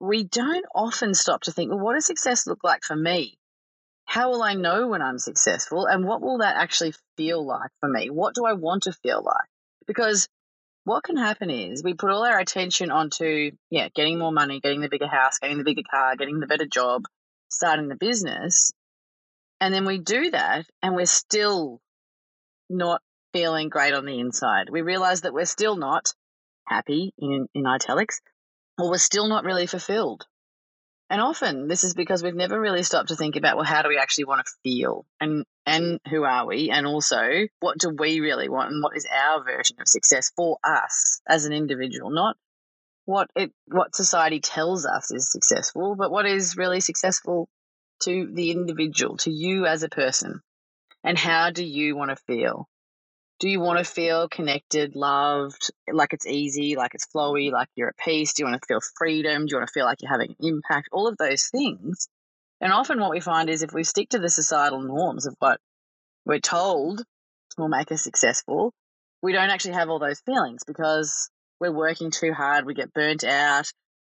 we 0.00 0.24
don't 0.24 0.64
often 0.74 1.12
stop 1.14 1.42
to 1.42 1.52
think, 1.52 1.70
well, 1.70 1.78
what 1.78 1.94
does 1.94 2.06
success 2.06 2.46
look 2.46 2.64
like 2.64 2.82
for 2.82 2.96
me? 2.96 3.38
How 4.06 4.30
will 4.30 4.42
I 4.42 4.54
know 4.54 4.88
when 4.88 5.02
I'm 5.02 5.18
successful? 5.18 5.86
And 5.86 6.04
what 6.04 6.22
will 6.22 6.38
that 6.38 6.56
actually 6.56 6.94
feel 7.16 7.44
like 7.44 7.70
for 7.80 7.88
me? 7.88 8.08
What 8.10 8.34
do 8.34 8.44
I 8.44 8.54
want 8.54 8.84
to 8.84 8.92
feel 8.92 9.22
like? 9.22 9.48
Because 9.86 10.28
what 10.84 11.04
can 11.04 11.16
happen 11.16 11.50
is 11.50 11.84
we 11.84 11.94
put 11.94 12.10
all 12.10 12.24
our 12.24 12.38
attention 12.38 12.90
onto, 12.90 13.52
yeah, 13.70 13.88
getting 13.94 14.18
more 14.18 14.32
money, 14.32 14.58
getting 14.58 14.80
the 14.80 14.88
bigger 14.88 15.06
house, 15.06 15.38
getting 15.38 15.58
the 15.58 15.64
bigger 15.64 15.82
car, 15.88 16.16
getting 16.16 16.40
the 16.40 16.46
better 16.46 16.66
job, 16.66 17.04
starting 17.50 17.88
the 17.88 17.94
business. 17.94 18.72
And 19.60 19.72
then 19.72 19.84
we 19.84 19.98
do 19.98 20.30
that 20.30 20.64
and 20.82 20.96
we're 20.96 21.04
still 21.04 21.80
not 22.70 23.02
feeling 23.34 23.68
great 23.68 23.92
on 23.92 24.06
the 24.06 24.18
inside. 24.18 24.70
We 24.70 24.80
realize 24.80 25.20
that 25.20 25.34
we're 25.34 25.44
still 25.44 25.76
not 25.76 26.14
happy 26.66 27.12
in, 27.18 27.46
in 27.54 27.66
italics 27.66 28.20
or 28.78 28.90
we're 28.90 28.98
still 28.98 29.28
not 29.28 29.44
really 29.44 29.66
fulfilled. 29.66 30.26
And 31.10 31.20
often 31.20 31.66
this 31.66 31.82
is 31.82 31.94
because 31.94 32.22
we've 32.22 32.34
never 32.36 32.58
really 32.58 32.84
stopped 32.84 33.08
to 33.08 33.16
think 33.16 33.34
about, 33.34 33.56
well, 33.56 33.64
how 33.64 33.82
do 33.82 33.88
we 33.88 33.98
actually 33.98 34.26
want 34.26 34.46
to 34.46 34.52
feel 34.62 35.04
and, 35.20 35.44
and 35.66 35.98
who 36.08 36.22
are 36.22 36.46
we? 36.46 36.70
And 36.70 36.86
also 36.86 37.48
what 37.58 37.78
do 37.78 37.90
we 37.98 38.20
really 38.20 38.48
want? 38.48 38.70
And 38.70 38.82
what 38.82 38.96
is 38.96 39.06
our 39.12 39.42
version 39.42 39.76
of 39.80 39.88
success 39.88 40.30
for 40.36 40.58
us 40.62 41.20
as 41.28 41.46
an 41.46 41.52
individual? 41.52 42.10
Not 42.10 42.36
what 43.06 43.28
it, 43.34 43.50
what 43.66 43.96
society 43.96 44.38
tells 44.38 44.86
us 44.86 45.10
is 45.10 45.32
successful, 45.32 45.96
but 45.98 46.12
what 46.12 46.26
is 46.26 46.56
really 46.56 46.80
successful 46.80 47.48
to 48.04 48.30
the 48.32 48.52
individual, 48.52 49.16
to 49.18 49.32
you 49.32 49.66
as 49.66 49.82
a 49.82 49.88
person? 49.88 50.40
And 51.02 51.18
how 51.18 51.50
do 51.50 51.64
you 51.64 51.96
want 51.96 52.10
to 52.10 52.16
feel? 52.16 52.68
Do 53.40 53.48
you 53.48 53.58
want 53.58 53.78
to 53.78 53.84
feel 53.84 54.28
connected, 54.28 54.94
loved, 54.94 55.70
like 55.90 56.12
it's 56.12 56.26
easy, 56.26 56.76
like 56.76 56.94
it's 56.94 57.06
flowy, 57.06 57.50
like 57.50 57.68
you're 57.74 57.88
at 57.88 57.96
peace? 57.96 58.34
Do 58.34 58.42
you 58.42 58.46
want 58.46 58.60
to 58.60 58.66
feel 58.66 58.80
freedom? 58.98 59.46
Do 59.46 59.52
you 59.52 59.56
want 59.56 59.68
to 59.68 59.72
feel 59.72 59.86
like 59.86 60.02
you're 60.02 60.10
having 60.10 60.36
an 60.38 60.46
impact? 60.46 60.90
All 60.92 61.08
of 61.08 61.16
those 61.16 61.46
things. 61.46 62.06
And 62.60 62.70
often 62.70 63.00
what 63.00 63.10
we 63.10 63.20
find 63.20 63.48
is 63.48 63.62
if 63.62 63.72
we 63.72 63.82
stick 63.82 64.10
to 64.10 64.18
the 64.18 64.28
societal 64.28 64.82
norms 64.82 65.26
of 65.26 65.34
what 65.38 65.58
we're 66.26 66.38
told 66.38 67.02
will 67.56 67.68
make 67.68 67.90
us 67.90 68.02
successful, 68.02 68.74
we 69.22 69.32
don't 69.32 69.48
actually 69.48 69.74
have 69.74 69.88
all 69.88 69.98
those 69.98 70.20
feelings 70.20 70.62
because 70.66 71.30
we're 71.60 71.72
working 71.72 72.10
too 72.10 72.34
hard, 72.34 72.66
we 72.66 72.74
get 72.74 72.92
burnt 72.92 73.24
out, 73.24 73.70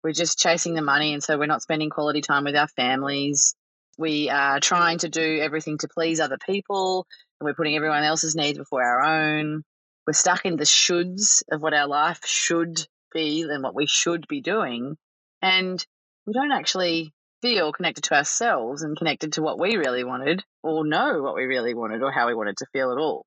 we're 0.03 0.13
just 0.13 0.39
chasing 0.39 0.75
the 0.75 0.83
money, 0.83 1.13
and 1.13 1.23
so 1.23 1.39
we're 1.39 1.47
not 1.47 1.63
spending 1.63 1.91
quality 1.91 2.23
time 2.23 2.43
with 2.43 2.57
our 2.57 2.69
families. 2.69 3.55
We 3.99 4.31
are 4.31 4.61
trying 4.61 4.99
to 4.99 5.09
do 5.09 5.41
everything 5.41 5.79
to 5.79 5.89
please 5.89 6.21
other 6.21 6.39
people, 6.45 7.07
and 7.41 7.47
we're 7.47 7.55
putting 7.55 7.77
everyone 7.77 8.05
else's 8.05 8.35
needs 8.35 8.59
before 8.59 8.83
our 8.83 9.03
own. 9.03 9.63
We're 10.07 10.15
stuck 10.15 10.45
in 10.45 10.57
the 10.57 10.65
shoulds 10.65 11.43
of 11.51 11.61
what 11.61 11.75
our 11.75 11.87
life 11.87 12.21
should 12.25 12.87
be 13.13 13.43
and 13.43 13.63
what 13.63 13.75
we 13.75 13.87
should 13.87 14.27
be 14.29 14.41
doing. 14.41 14.97
And 15.41 15.85
we 16.27 16.33
don't 16.33 16.53
actually 16.53 17.13
feel 17.43 17.73
connected 17.73 18.05
to 18.05 18.15
ourselves 18.15 18.83
and 18.83 18.97
connected 18.97 19.35
to 19.35 19.43
what 19.43 19.61
we 19.61 19.77
really 19.77 20.05
wanted 20.05 20.43
or 20.63 20.87
know 20.87 21.21
what 21.23 21.35
we 21.35 21.45
really 21.45 21.75
wanted 21.75 22.03
or 22.03 22.13
how 22.13 22.29
we 22.29 22.35
wanted 22.35 22.57
to 22.59 22.67
feel 22.73 22.93
at 22.93 22.99
all. 22.99 23.27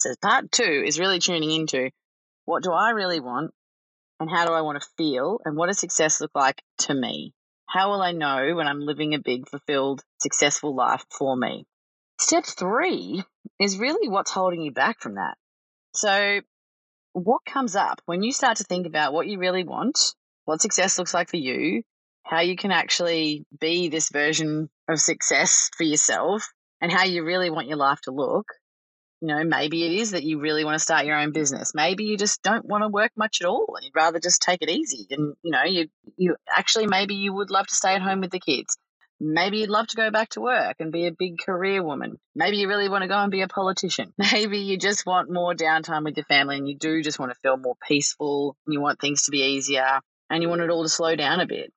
So, 0.00 0.14
part 0.22 0.50
two 0.50 0.82
is 0.84 0.98
really 0.98 1.18
tuning 1.18 1.50
into 1.50 1.90
what 2.44 2.62
do 2.62 2.72
I 2.72 2.90
really 2.90 3.20
want 3.20 3.52
and 4.20 4.30
how 4.30 4.46
do 4.46 4.52
I 4.52 4.62
want 4.62 4.80
to 4.80 4.88
feel 4.96 5.40
and 5.44 5.56
what 5.56 5.66
does 5.66 5.78
success 5.78 6.20
look 6.20 6.30
like 6.34 6.62
to 6.78 6.94
me? 6.94 7.34
How 7.68 7.90
will 7.90 8.00
I 8.00 8.12
know 8.12 8.54
when 8.54 8.66
I'm 8.66 8.80
living 8.80 9.14
a 9.14 9.18
big, 9.18 9.46
fulfilled, 9.46 10.02
successful 10.22 10.74
life 10.74 11.04
for 11.10 11.36
me? 11.36 11.66
Step 12.18 12.46
three 12.46 13.22
is 13.60 13.78
really 13.78 14.08
what's 14.08 14.30
holding 14.30 14.62
you 14.62 14.72
back 14.72 15.00
from 15.00 15.16
that. 15.16 15.36
So, 15.94 16.40
what 17.12 17.44
comes 17.44 17.76
up 17.76 18.00
when 18.06 18.22
you 18.22 18.32
start 18.32 18.56
to 18.56 18.64
think 18.64 18.86
about 18.86 19.12
what 19.12 19.26
you 19.26 19.38
really 19.38 19.64
want, 19.64 20.14
what 20.46 20.62
success 20.62 20.98
looks 20.98 21.12
like 21.12 21.28
for 21.28 21.36
you, 21.36 21.82
how 22.24 22.40
you 22.40 22.56
can 22.56 22.72
actually 22.72 23.44
be 23.60 23.88
this 23.88 24.08
version 24.08 24.70
of 24.88 24.98
success 24.98 25.68
for 25.76 25.84
yourself, 25.84 26.50
and 26.80 26.90
how 26.90 27.04
you 27.04 27.22
really 27.22 27.50
want 27.50 27.68
your 27.68 27.76
life 27.76 28.00
to 28.02 28.12
look? 28.12 28.46
You 29.20 29.28
know, 29.28 29.44
maybe 29.44 29.84
it 29.84 30.00
is 30.00 30.12
that 30.12 30.22
you 30.22 30.38
really 30.38 30.64
want 30.64 30.76
to 30.76 30.78
start 30.78 31.04
your 31.04 31.18
own 31.18 31.32
business. 31.32 31.74
Maybe 31.74 32.04
you 32.04 32.16
just 32.16 32.42
don't 32.42 32.64
want 32.64 32.84
to 32.84 32.88
work 32.88 33.10
much 33.16 33.40
at 33.40 33.48
all 33.48 33.66
and 33.74 33.84
you'd 33.84 33.96
rather 33.96 34.20
just 34.20 34.42
take 34.42 34.62
it 34.62 34.70
easy. 34.70 35.08
And, 35.10 35.34
you 35.42 35.50
know, 35.50 35.64
you, 35.64 35.88
you 36.16 36.36
actually, 36.48 36.86
maybe 36.86 37.16
you 37.16 37.32
would 37.32 37.50
love 37.50 37.66
to 37.66 37.74
stay 37.74 37.94
at 37.94 38.02
home 38.02 38.20
with 38.20 38.30
the 38.30 38.38
kids. 38.38 38.76
Maybe 39.20 39.58
you'd 39.58 39.70
love 39.70 39.88
to 39.88 39.96
go 39.96 40.12
back 40.12 40.28
to 40.30 40.40
work 40.40 40.76
and 40.78 40.92
be 40.92 41.06
a 41.06 41.12
big 41.12 41.38
career 41.38 41.82
woman. 41.82 42.20
Maybe 42.36 42.58
you 42.58 42.68
really 42.68 42.88
want 42.88 43.02
to 43.02 43.08
go 43.08 43.18
and 43.18 43.32
be 43.32 43.42
a 43.42 43.48
politician. 43.48 44.12
Maybe 44.32 44.58
you 44.58 44.78
just 44.78 45.04
want 45.04 45.32
more 45.32 45.54
downtime 45.54 46.04
with 46.04 46.16
your 46.16 46.26
family 46.26 46.56
and 46.56 46.68
you 46.68 46.76
do 46.76 47.02
just 47.02 47.18
want 47.18 47.32
to 47.32 47.38
feel 47.40 47.56
more 47.56 47.76
peaceful 47.88 48.56
and 48.64 48.74
you 48.74 48.80
want 48.80 49.00
things 49.00 49.24
to 49.24 49.32
be 49.32 49.42
easier 49.42 50.00
and 50.30 50.42
you 50.42 50.48
want 50.48 50.60
it 50.60 50.70
all 50.70 50.84
to 50.84 50.88
slow 50.88 51.16
down 51.16 51.40
a 51.40 51.46
bit. 51.46 51.72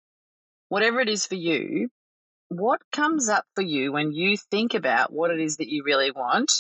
Whatever 0.69 0.99
it 0.99 1.09
is 1.09 1.25
for 1.25 1.35
you, 1.35 1.89
what 2.49 2.81
comes 2.91 3.29
up 3.29 3.45
for 3.55 3.63
you 3.63 3.91
when 3.91 4.11
you 4.11 4.37
think 4.37 4.75
about 4.75 5.11
what 5.11 5.31
it 5.31 5.39
is 5.39 5.57
that 5.57 5.69
you 5.69 5.83
really 5.83 6.11
want? 6.11 6.51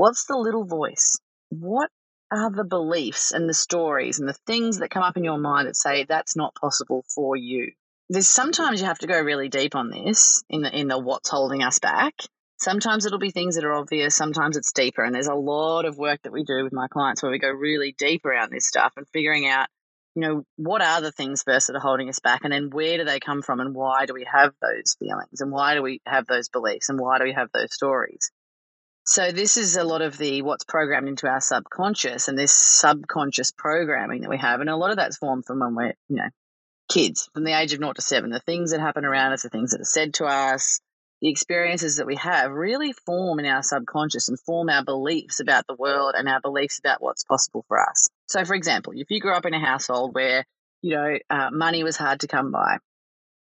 What's 0.00 0.24
the 0.24 0.38
little 0.38 0.64
voice? 0.64 1.20
What 1.50 1.90
are 2.32 2.50
the 2.50 2.64
beliefs 2.64 3.32
and 3.32 3.46
the 3.46 3.52
stories 3.52 4.18
and 4.18 4.26
the 4.26 4.38
things 4.46 4.78
that 4.78 4.88
come 4.88 5.02
up 5.02 5.18
in 5.18 5.24
your 5.24 5.36
mind 5.36 5.68
that 5.68 5.76
say 5.76 6.04
that's 6.04 6.34
not 6.34 6.54
possible 6.54 7.04
for 7.14 7.36
you? 7.36 7.72
There's 8.08 8.26
sometimes 8.26 8.80
you 8.80 8.86
have 8.86 9.00
to 9.00 9.06
go 9.06 9.20
really 9.20 9.50
deep 9.50 9.74
on 9.74 9.90
this 9.90 10.42
in 10.48 10.62
the 10.62 10.74
in 10.74 10.88
the 10.88 10.98
what's 10.98 11.28
holding 11.28 11.62
us 11.62 11.80
back. 11.80 12.14
Sometimes 12.56 13.04
it'll 13.04 13.18
be 13.18 13.30
things 13.30 13.56
that 13.56 13.64
are 13.66 13.74
obvious, 13.74 14.16
sometimes 14.16 14.56
it's 14.56 14.72
deeper. 14.72 15.04
And 15.04 15.14
there's 15.14 15.26
a 15.26 15.34
lot 15.34 15.84
of 15.84 15.98
work 15.98 16.20
that 16.22 16.32
we 16.32 16.44
do 16.44 16.64
with 16.64 16.72
my 16.72 16.88
clients 16.88 17.22
where 17.22 17.30
we 17.30 17.38
go 17.38 17.50
really 17.50 17.94
deep 17.98 18.24
around 18.24 18.50
this 18.50 18.66
stuff 18.66 18.94
and 18.96 19.06
figuring 19.12 19.46
out, 19.46 19.68
you 20.14 20.22
know, 20.22 20.44
what 20.56 20.80
are 20.80 21.02
the 21.02 21.12
things 21.12 21.42
first 21.42 21.66
that 21.66 21.76
are 21.76 21.78
holding 21.78 22.08
us 22.08 22.20
back 22.20 22.40
and 22.44 22.54
then 22.54 22.70
where 22.70 22.96
do 22.96 23.04
they 23.04 23.20
come 23.20 23.42
from 23.42 23.60
and 23.60 23.74
why 23.74 24.06
do 24.06 24.14
we 24.14 24.26
have 24.32 24.54
those 24.62 24.96
feelings 24.98 25.42
and 25.42 25.52
why 25.52 25.74
do 25.74 25.82
we 25.82 26.00
have 26.06 26.26
those 26.26 26.48
beliefs 26.48 26.88
and 26.88 26.98
why 26.98 27.18
do 27.18 27.24
we 27.24 27.34
have 27.34 27.50
those 27.52 27.74
stories? 27.74 28.30
So 29.10 29.32
this 29.32 29.56
is 29.56 29.76
a 29.76 29.82
lot 29.82 30.02
of 30.02 30.16
the 30.18 30.42
what's 30.42 30.62
programmed 30.62 31.08
into 31.08 31.26
our 31.26 31.40
subconscious 31.40 32.28
and 32.28 32.38
this 32.38 32.52
subconscious 32.52 33.50
programming 33.50 34.20
that 34.20 34.30
we 34.30 34.38
have. 34.38 34.60
And 34.60 34.70
a 34.70 34.76
lot 34.76 34.92
of 34.92 34.98
that's 34.98 35.16
formed 35.16 35.44
from 35.44 35.58
when 35.58 35.74
we're, 35.74 35.94
you 36.08 36.14
know, 36.14 36.28
kids 36.88 37.28
from 37.34 37.42
the 37.42 37.58
age 37.58 37.72
of 37.72 37.80
naught 37.80 37.96
to 37.96 38.02
seven. 38.02 38.30
The 38.30 38.38
things 38.38 38.70
that 38.70 38.78
happen 38.78 39.04
around 39.04 39.32
us, 39.32 39.42
the 39.42 39.48
things 39.48 39.72
that 39.72 39.80
are 39.80 39.84
said 39.84 40.14
to 40.14 40.26
us, 40.26 40.78
the 41.20 41.28
experiences 41.28 41.96
that 41.96 42.06
we 42.06 42.14
have 42.14 42.52
really 42.52 42.92
form 42.92 43.40
in 43.40 43.46
our 43.46 43.64
subconscious 43.64 44.28
and 44.28 44.38
form 44.38 44.68
our 44.68 44.84
beliefs 44.84 45.40
about 45.40 45.66
the 45.66 45.74
world 45.74 46.14
and 46.16 46.28
our 46.28 46.40
beliefs 46.40 46.78
about 46.78 47.02
what's 47.02 47.24
possible 47.24 47.64
for 47.66 47.80
us. 47.80 48.10
So, 48.28 48.44
for 48.44 48.54
example, 48.54 48.92
if 48.94 49.10
you 49.10 49.18
grew 49.18 49.34
up 49.34 49.44
in 49.44 49.54
a 49.54 49.58
household 49.58 50.14
where 50.14 50.44
you 50.82 50.94
know, 50.94 51.18
uh, 51.28 51.50
money 51.50 51.82
was 51.82 51.96
hard 51.96 52.20
to 52.20 52.28
come 52.28 52.52
by, 52.52 52.78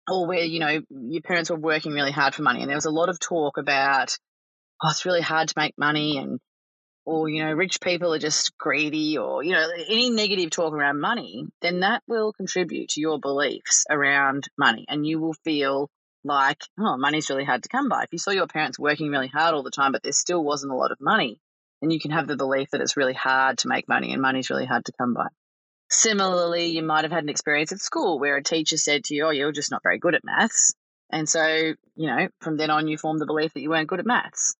or 0.09 0.27
where, 0.27 0.43
you 0.43 0.59
know, 0.59 0.81
your 0.89 1.21
parents 1.21 1.49
were 1.49 1.55
working 1.55 1.93
really 1.93 2.11
hard 2.11 2.35
for 2.35 2.43
money. 2.43 2.59
And 2.59 2.69
there 2.69 2.77
was 2.77 2.85
a 2.85 2.91
lot 2.91 3.09
of 3.09 3.19
talk 3.19 3.57
about, 3.57 4.17
oh, 4.83 4.89
it's 4.89 5.05
really 5.05 5.21
hard 5.21 5.49
to 5.49 5.53
make 5.57 5.73
money 5.77 6.17
and, 6.17 6.39
or, 7.05 7.29
you 7.29 7.43
know, 7.43 7.53
rich 7.53 7.79
people 7.81 8.13
are 8.13 8.19
just 8.19 8.57
greedy 8.57 9.17
or, 9.17 9.43
you 9.43 9.51
know, 9.51 9.67
any 9.89 10.09
negative 10.09 10.49
talk 10.49 10.73
around 10.73 10.99
money, 10.99 11.45
then 11.61 11.81
that 11.81 12.01
will 12.07 12.33
contribute 12.33 12.89
to 12.89 13.01
your 13.01 13.19
beliefs 13.19 13.85
around 13.89 14.47
money. 14.57 14.85
And 14.87 15.05
you 15.05 15.19
will 15.19 15.35
feel 15.43 15.89
like, 16.23 16.61
oh, 16.79 16.97
money's 16.97 17.29
really 17.29 17.45
hard 17.45 17.63
to 17.63 17.69
come 17.69 17.89
by. 17.89 18.03
If 18.03 18.09
you 18.11 18.17
saw 18.17 18.31
your 18.31 18.47
parents 18.47 18.79
working 18.79 19.09
really 19.09 19.27
hard 19.27 19.53
all 19.53 19.63
the 19.63 19.71
time, 19.71 19.91
but 19.91 20.01
there 20.01 20.11
still 20.11 20.43
wasn't 20.43 20.73
a 20.73 20.75
lot 20.75 20.91
of 20.91 20.97
money, 20.99 21.39
then 21.81 21.91
you 21.91 21.99
can 21.99 22.11
have 22.11 22.27
the 22.27 22.35
belief 22.35 22.71
that 22.71 22.81
it's 22.81 22.97
really 22.97 23.13
hard 23.13 23.59
to 23.59 23.67
make 23.67 23.87
money 23.87 24.11
and 24.11 24.21
money's 24.21 24.49
really 24.49 24.65
hard 24.65 24.85
to 24.85 24.93
come 24.99 25.13
by. 25.13 25.27
Similarly, 25.89 26.67
you 26.67 26.81
might 26.81 27.03
have 27.03 27.11
had 27.11 27.23
an 27.23 27.29
experience 27.29 27.71
at 27.71 27.79
school 27.79 28.19
where 28.19 28.37
a 28.37 28.43
teacher 28.43 28.77
said 28.77 29.03
to 29.05 29.15
you, 29.15 29.25
oh, 29.25 29.29
you're 29.29 29.51
just 29.51 29.69
not 29.69 29.83
very 29.83 29.99
good 29.99 30.15
at 30.15 30.25
maths. 30.25 30.73
And 31.11 31.29
so, 31.29 31.45
you 31.95 32.07
know, 32.07 32.27
from 32.41 32.57
then 32.57 32.71
on, 32.71 32.87
you 32.87 32.97
formed 32.97 33.21
the 33.21 33.27
belief 33.27 33.53
that 33.53 33.61
you 33.61 33.69
weren't 33.69 33.87
good 33.87 33.99
at 33.99 34.05
maths. 34.05 34.55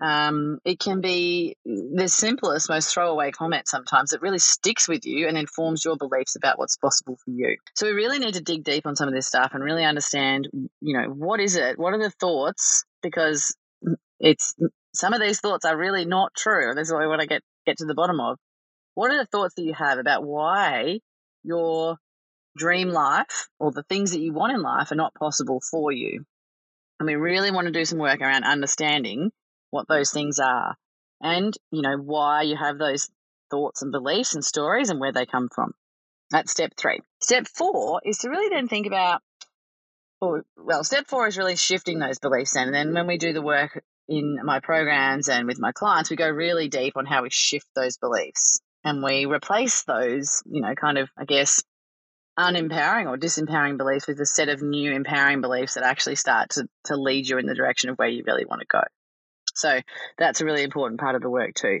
Um, 0.00 0.60
it 0.64 0.78
can 0.78 1.00
be 1.00 1.56
the 1.64 2.08
simplest, 2.08 2.68
most 2.68 2.92
throwaway 2.92 3.32
comment 3.32 3.66
sometimes 3.66 4.10
that 4.10 4.22
really 4.22 4.38
sticks 4.38 4.88
with 4.88 5.04
you 5.04 5.26
and 5.26 5.36
informs 5.36 5.84
your 5.84 5.96
beliefs 5.96 6.36
about 6.36 6.58
what's 6.58 6.76
possible 6.76 7.16
for 7.24 7.30
you. 7.30 7.56
So 7.74 7.86
we 7.86 7.92
really 7.92 8.20
need 8.20 8.34
to 8.34 8.40
dig 8.40 8.62
deep 8.62 8.86
on 8.86 8.94
some 8.94 9.08
of 9.08 9.14
this 9.14 9.26
stuff 9.26 9.52
and 9.54 9.64
really 9.64 9.84
understand, 9.84 10.48
you 10.80 10.96
know, 10.96 11.08
what 11.08 11.40
is 11.40 11.56
it? 11.56 11.78
What 11.78 11.94
are 11.94 12.02
the 12.02 12.10
thoughts? 12.10 12.84
Because 13.02 13.56
it's 14.20 14.54
some 14.94 15.14
of 15.14 15.20
these 15.20 15.40
thoughts 15.40 15.64
are 15.64 15.76
really 15.76 16.04
not 16.04 16.32
true. 16.34 16.74
This 16.74 16.88
is 16.88 16.94
what 16.94 17.16
to 17.16 17.26
get 17.26 17.42
get 17.66 17.78
to 17.78 17.86
the 17.86 17.94
bottom 17.94 18.20
of. 18.20 18.38
What 18.94 19.10
are 19.10 19.18
the 19.18 19.26
thoughts 19.26 19.54
that 19.54 19.62
you 19.62 19.74
have 19.74 19.98
about 19.98 20.24
why 20.24 21.00
your 21.42 21.96
dream 22.56 22.88
life 22.88 23.48
or 23.60 23.70
the 23.70 23.84
things 23.84 24.12
that 24.12 24.20
you 24.20 24.32
want 24.32 24.52
in 24.52 24.62
life 24.62 24.90
are 24.90 24.96
not 24.96 25.14
possible 25.14 25.60
for 25.70 25.92
you? 25.92 26.24
And 26.98 27.06
we 27.06 27.14
really 27.14 27.50
want 27.50 27.66
to 27.66 27.72
do 27.72 27.84
some 27.84 27.98
work 27.98 28.20
around 28.20 28.44
understanding 28.44 29.30
what 29.70 29.88
those 29.88 30.10
things 30.10 30.38
are 30.38 30.76
and, 31.20 31.54
you 31.70 31.82
know, 31.82 31.96
why 31.96 32.42
you 32.42 32.56
have 32.56 32.78
those 32.78 33.10
thoughts 33.50 33.82
and 33.82 33.92
beliefs 33.92 34.34
and 34.34 34.44
stories 34.44 34.90
and 34.90 35.00
where 35.00 35.12
they 35.12 35.26
come 35.26 35.48
from. 35.54 35.72
That's 36.30 36.52
step 36.52 36.72
three. 36.76 37.00
Step 37.20 37.46
four 37.48 38.00
is 38.04 38.18
to 38.18 38.28
really 38.28 38.48
then 38.50 38.68
think 38.68 38.86
about, 38.86 39.22
oh, 40.20 40.42
well, 40.56 40.84
step 40.84 41.06
four 41.08 41.26
is 41.26 41.38
really 41.38 41.56
shifting 41.56 41.98
those 41.98 42.18
beliefs. 42.18 42.56
And 42.56 42.72
then 42.72 42.92
when 42.92 43.06
we 43.06 43.18
do 43.18 43.32
the 43.32 43.42
work 43.42 43.82
in 44.08 44.38
my 44.44 44.60
programs 44.60 45.28
and 45.28 45.46
with 45.46 45.58
my 45.58 45.72
clients, 45.72 46.10
we 46.10 46.16
go 46.16 46.28
really 46.28 46.68
deep 46.68 46.96
on 46.96 47.06
how 47.06 47.22
we 47.22 47.30
shift 47.30 47.66
those 47.74 47.96
beliefs 47.96 48.60
and 48.84 49.02
we 49.02 49.26
replace 49.26 49.84
those, 49.84 50.42
you 50.46 50.60
know, 50.60 50.74
kind 50.74 50.98
of, 50.98 51.08
I 51.16 51.24
guess, 51.24 51.62
unempowering 52.38 53.08
or 53.08 53.16
disempowering 53.16 53.78
beliefs 53.78 54.06
with 54.06 54.20
a 54.20 54.26
set 54.26 54.48
of 54.48 54.62
new 54.62 54.92
empowering 54.92 55.40
beliefs 55.40 55.74
that 55.74 55.82
actually 55.82 56.14
start 56.14 56.50
to, 56.50 56.68
to 56.84 56.96
lead 56.96 57.28
you 57.28 57.38
in 57.38 57.46
the 57.46 57.54
direction 57.54 57.90
of 57.90 57.96
where 57.96 58.08
you 58.08 58.22
really 58.26 58.44
want 58.44 58.60
to 58.60 58.66
go. 58.70 58.82
So 59.58 59.80
that's 60.16 60.40
a 60.40 60.44
really 60.44 60.62
important 60.62 61.00
part 61.00 61.14
of 61.14 61.22
the 61.22 61.30
work 61.30 61.54
too. 61.54 61.80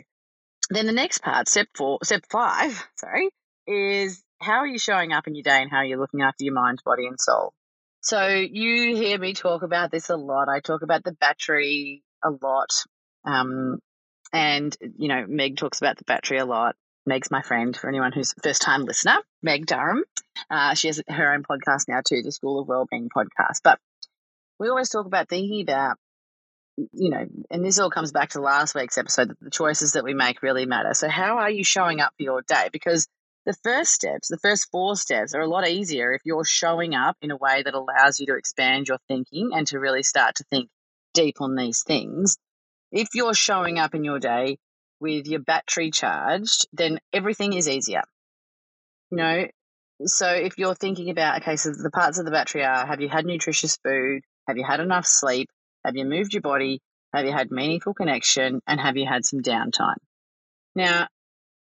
Then 0.70 0.86
the 0.86 0.92
next 0.92 1.22
part, 1.22 1.48
step 1.48 1.68
four, 1.74 1.98
step 2.02 2.24
five, 2.30 2.86
sorry, 2.96 3.30
is 3.66 4.22
how 4.40 4.58
are 4.58 4.66
you 4.66 4.78
showing 4.78 5.12
up 5.12 5.26
in 5.26 5.34
your 5.34 5.42
day 5.42 5.62
and 5.62 5.70
how 5.70 5.80
you're 5.82 5.96
you 5.96 6.00
looking 6.00 6.22
after 6.22 6.44
your 6.44 6.54
mind, 6.54 6.80
body, 6.84 7.06
and 7.06 7.20
soul? 7.20 7.52
So 8.00 8.28
you 8.28 8.94
hear 8.96 9.18
me 9.18 9.34
talk 9.34 9.62
about 9.62 9.90
this 9.90 10.10
a 10.10 10.16
lot. 10.16 10.48
I 10.48 10.60
talk 10.60 10.82
about 10.82 11.04
the 11.04 11.12
battery 11.12 12.02
a 12.22 12.30
lot. 12.30 12.70
Um, 13.24 13.80
and, 14.32 14.76
you 14.96 15.08
know, 15.08 15.24
Meg 15.26 15.56
talks 15.56 15.80
about 15.80 15.96
the 15.96 16.04
battery 16.04 16.38
a 16.38 16.44
lot. 16.44 16.76
Meg's 17.06 17.30
my 17.30 17.42
friend 17.42 17.76
for 17.76 17.88
anyone 17.88 18.12
who's 18.12 18.34
first 18.42 18.60
time 18.62 18.84
listener, 18.84 19.18
Meg 19.42 19.66
Durham. 19.66 20.04
Uh, 20.50 20.74
she 20.74 20.88
has 20.88 21.02
her 21.08 21.32
own 21.32 21.42
podcast 21.42 21.88
now 21.88 22.02
too, 22.06 22.22
the 22.22 22.30
School 22.30 22.60
of 22.60 22.68
Wellbeing 22.68 23.08
podcast. 23.08 23.60
But 23.64 23.78
we 24.60 24.68
always 24.68 24.90
talk 24.90 25.06
about 25.06 25.28
thinking 25.28 25.62
about 25.62 25.96
you 26.92 27.10
know, 27.10 27.26
and 27.50 27.64
this 27.64 27.78
all 27.78 27.90
comes 27.90 28.12
back 28.12 28.30
to 28.30 28.40
last 28.40 28.74
week's 28.74 28.98
episode 28.98 29.30
that 29.30 29.40
the 29.40 29.50
choices 29.50 29.92
that 29.92 30.04
we 30.04 30.14
make 30.14 30.42
really 30.42 30.66
matter. 30.66 30.94
So, 30.94 31.08
how 31.08 31.38
are 31.38 31.50
you 31.50 31.64
showing 31.64 32.00
up 32.00 32.12
for 32.16 32.22
your 32.22 32.42
day? 32.42 32.68
Because 32.72 33.08
the 33.46 33.56
first 33.64 33.92
steps, 33.92 34.28
the 34.28 34.38
first 34.38 34.68
four 34.70 34.94
steps, 34.96 35.34
are 35.34 35.40
a 35.40 35.48
lot 35.48 35.66
easier 35.66 36.12
if 36.12 36.22
you're 36.24 36.44
showing 36.44 36.94
up 36.94 37.16
in 37.22 37.30
a 37.30 37.36
way 37.36 37.62
that 37.62 37.74
allows 37.74 38.20
you 38.20 38.26
to 38.26 38.36
expand 38.36 38.88
your 38.88 38.98
thinking 39.08 39.50
and 39.54 39.66
to 39.68 39.80
really 39.80 40.02
start 40.02 40.36
to 40.36 40.44
think 40.50 40.68
deep 41.14 41.40
on 41.40 41.56
these 41.56 41.82
things. 41.82 42.36
If 42.92 43.08
you're 43.14 43.34
showing 43.34 43.78
up 43.78 43.94
in 43.94 44.04
your 44.04 44.18
day 44.18 44.58
with 45.00 45.26
your 45.26 45.40
battery 45.40 45.90
charged, 45.90 46.66
then 46.72 46.98
everything 47.12 47.52
is 47.52 47.68
easier. 47.68 48.02
You 49.10 49.16
know, 49.16 49.46
so 50.04 50.28
if 50.28 50.58
you're 50.58 50.74
thinking 50.74 51.10
about, 51.10 51.42
okay, 51.42 51.56
so 51.56 51.72
the 51.72 51.90
parts 51.90 52.18
of 52.18 52.24
the 52.24 52.30
battery 52.30 52.64
are 52.64 52.86
have 52.86 53.00
you 53.00 53.08
had 53.08 53.26
nutritious 53.26 53.78
food? 53.82 54.22
Have 54.46 54.56
you 54.56 54.64
had 54.64 54.80
enough 54.80 55.06
sleep? 55.06 55.48
Have 55.88 55.96
you 55.96 56.04
moved 56.04 56.34
your 56.34 56.42
body? 56.42 56.82
Have 57.14 57.24
you 57.24 57.32
had 57.32 57.50
meaningful 57.50 57.94
connection? 57.94 58.60
And 58.66 58.78
have 58.78 58.98
you 58.98 59.06
had 59.06 59.24
some 59.24 59.40
downtime? 59.40 59.96
Now, 60.74 61.08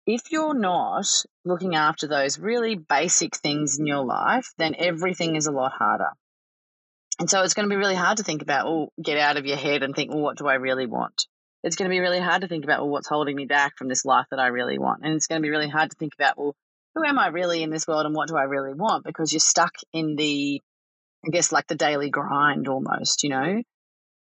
if 0.06 0.32
you're 0.32 0.58
not 0.58 1.04
looking 1.44 1.74
after 1.74 2.06
those 2.06 2.38
really 2.38 2.76
basic 2.76 3.36
things 3.36 3.78
in 3.78 3.86
your 3.86 4.06
life, 4.06 4.54
then 4.56 4.74
everything 4.78 5.36
is 5.36 5.48
a 5.48 5.52
lot 5.52 5.72
harder. 5.72 6.08
And 7.18 7.28
so 7.28 7.42
it's 7.42 7.52
going 7.52 7.68
to 7.68 7.74
be 7.74 7.78
really 7.78 7.94
hard 7.94 8.16
to 8.16 8.22
think 8.22 8.40
about, 8.40 8.66
oh, 8.66 8.88
get 9.02 9.18
out 9.18 9.36
of 9.36 9.44
your 9.44 9.58
head 9.58 9.82
and 9.82 9.94
think, 9.94 10.10
well, 10.10 10.22
what 10.22 10.38
do 10.38 10.46
I 10.46 10.54
really 10.54 10.86
want? 10.86 11.26
It's 11.62 11.76
going 11.76 11.90
to 11.90 11.94
be 11.94 12.00
really 12.00 12.18
hard 12.18 12.40
to 12.40 12.48
think 12.48 12.64
about, 12.64 12.80
well, 12.80 12.88
what's 12.88 13.08
holding 13.08 13.36
me 13.36 13.44
back 13.44 13.76
from 13.76 13.88
this 13.88 14.06
life 14.06 14.28
that 14.30 14.40
I 14.40 14.46
really 14.46 14.78
want? 14.78 15.02
And 15.04 15.12
it's 15.12 15.26
going 15.26 15.42
to 15.42 15.46
be 15.46 15.50
really 15.50 15.68
hard 15.68 15.90
to 15.90 15.96
think 15.98 16.14
about, 16.14 16.38
well, 16.38 16.56
who 16.94 17.04
am 17.04 17.18
I 17.18 17.26
really 17.26 17.62
in 17.62 17.68
this 17.68 17.86
world 17.86 18.06
and 18.06 18.14
what 18.14 18.28
do 18.28 18.36
I 18.38 18.44
really 18.44 18.72
want? 18.72 19.04
Because 19.04 19.30
you're 19.30 19.40
stuck 19.40 19.74
in 19.92 20.16
the, 20.16 20.62
I 21.22 21.28
guess, 21.28 21.52
like 21.52 21.66
the 21.66 21.74
daily 21.74 22.08
grind 22.08 22.66
almost, 22.66 23.22
you 23.22 23.28
know? 23.28 23.62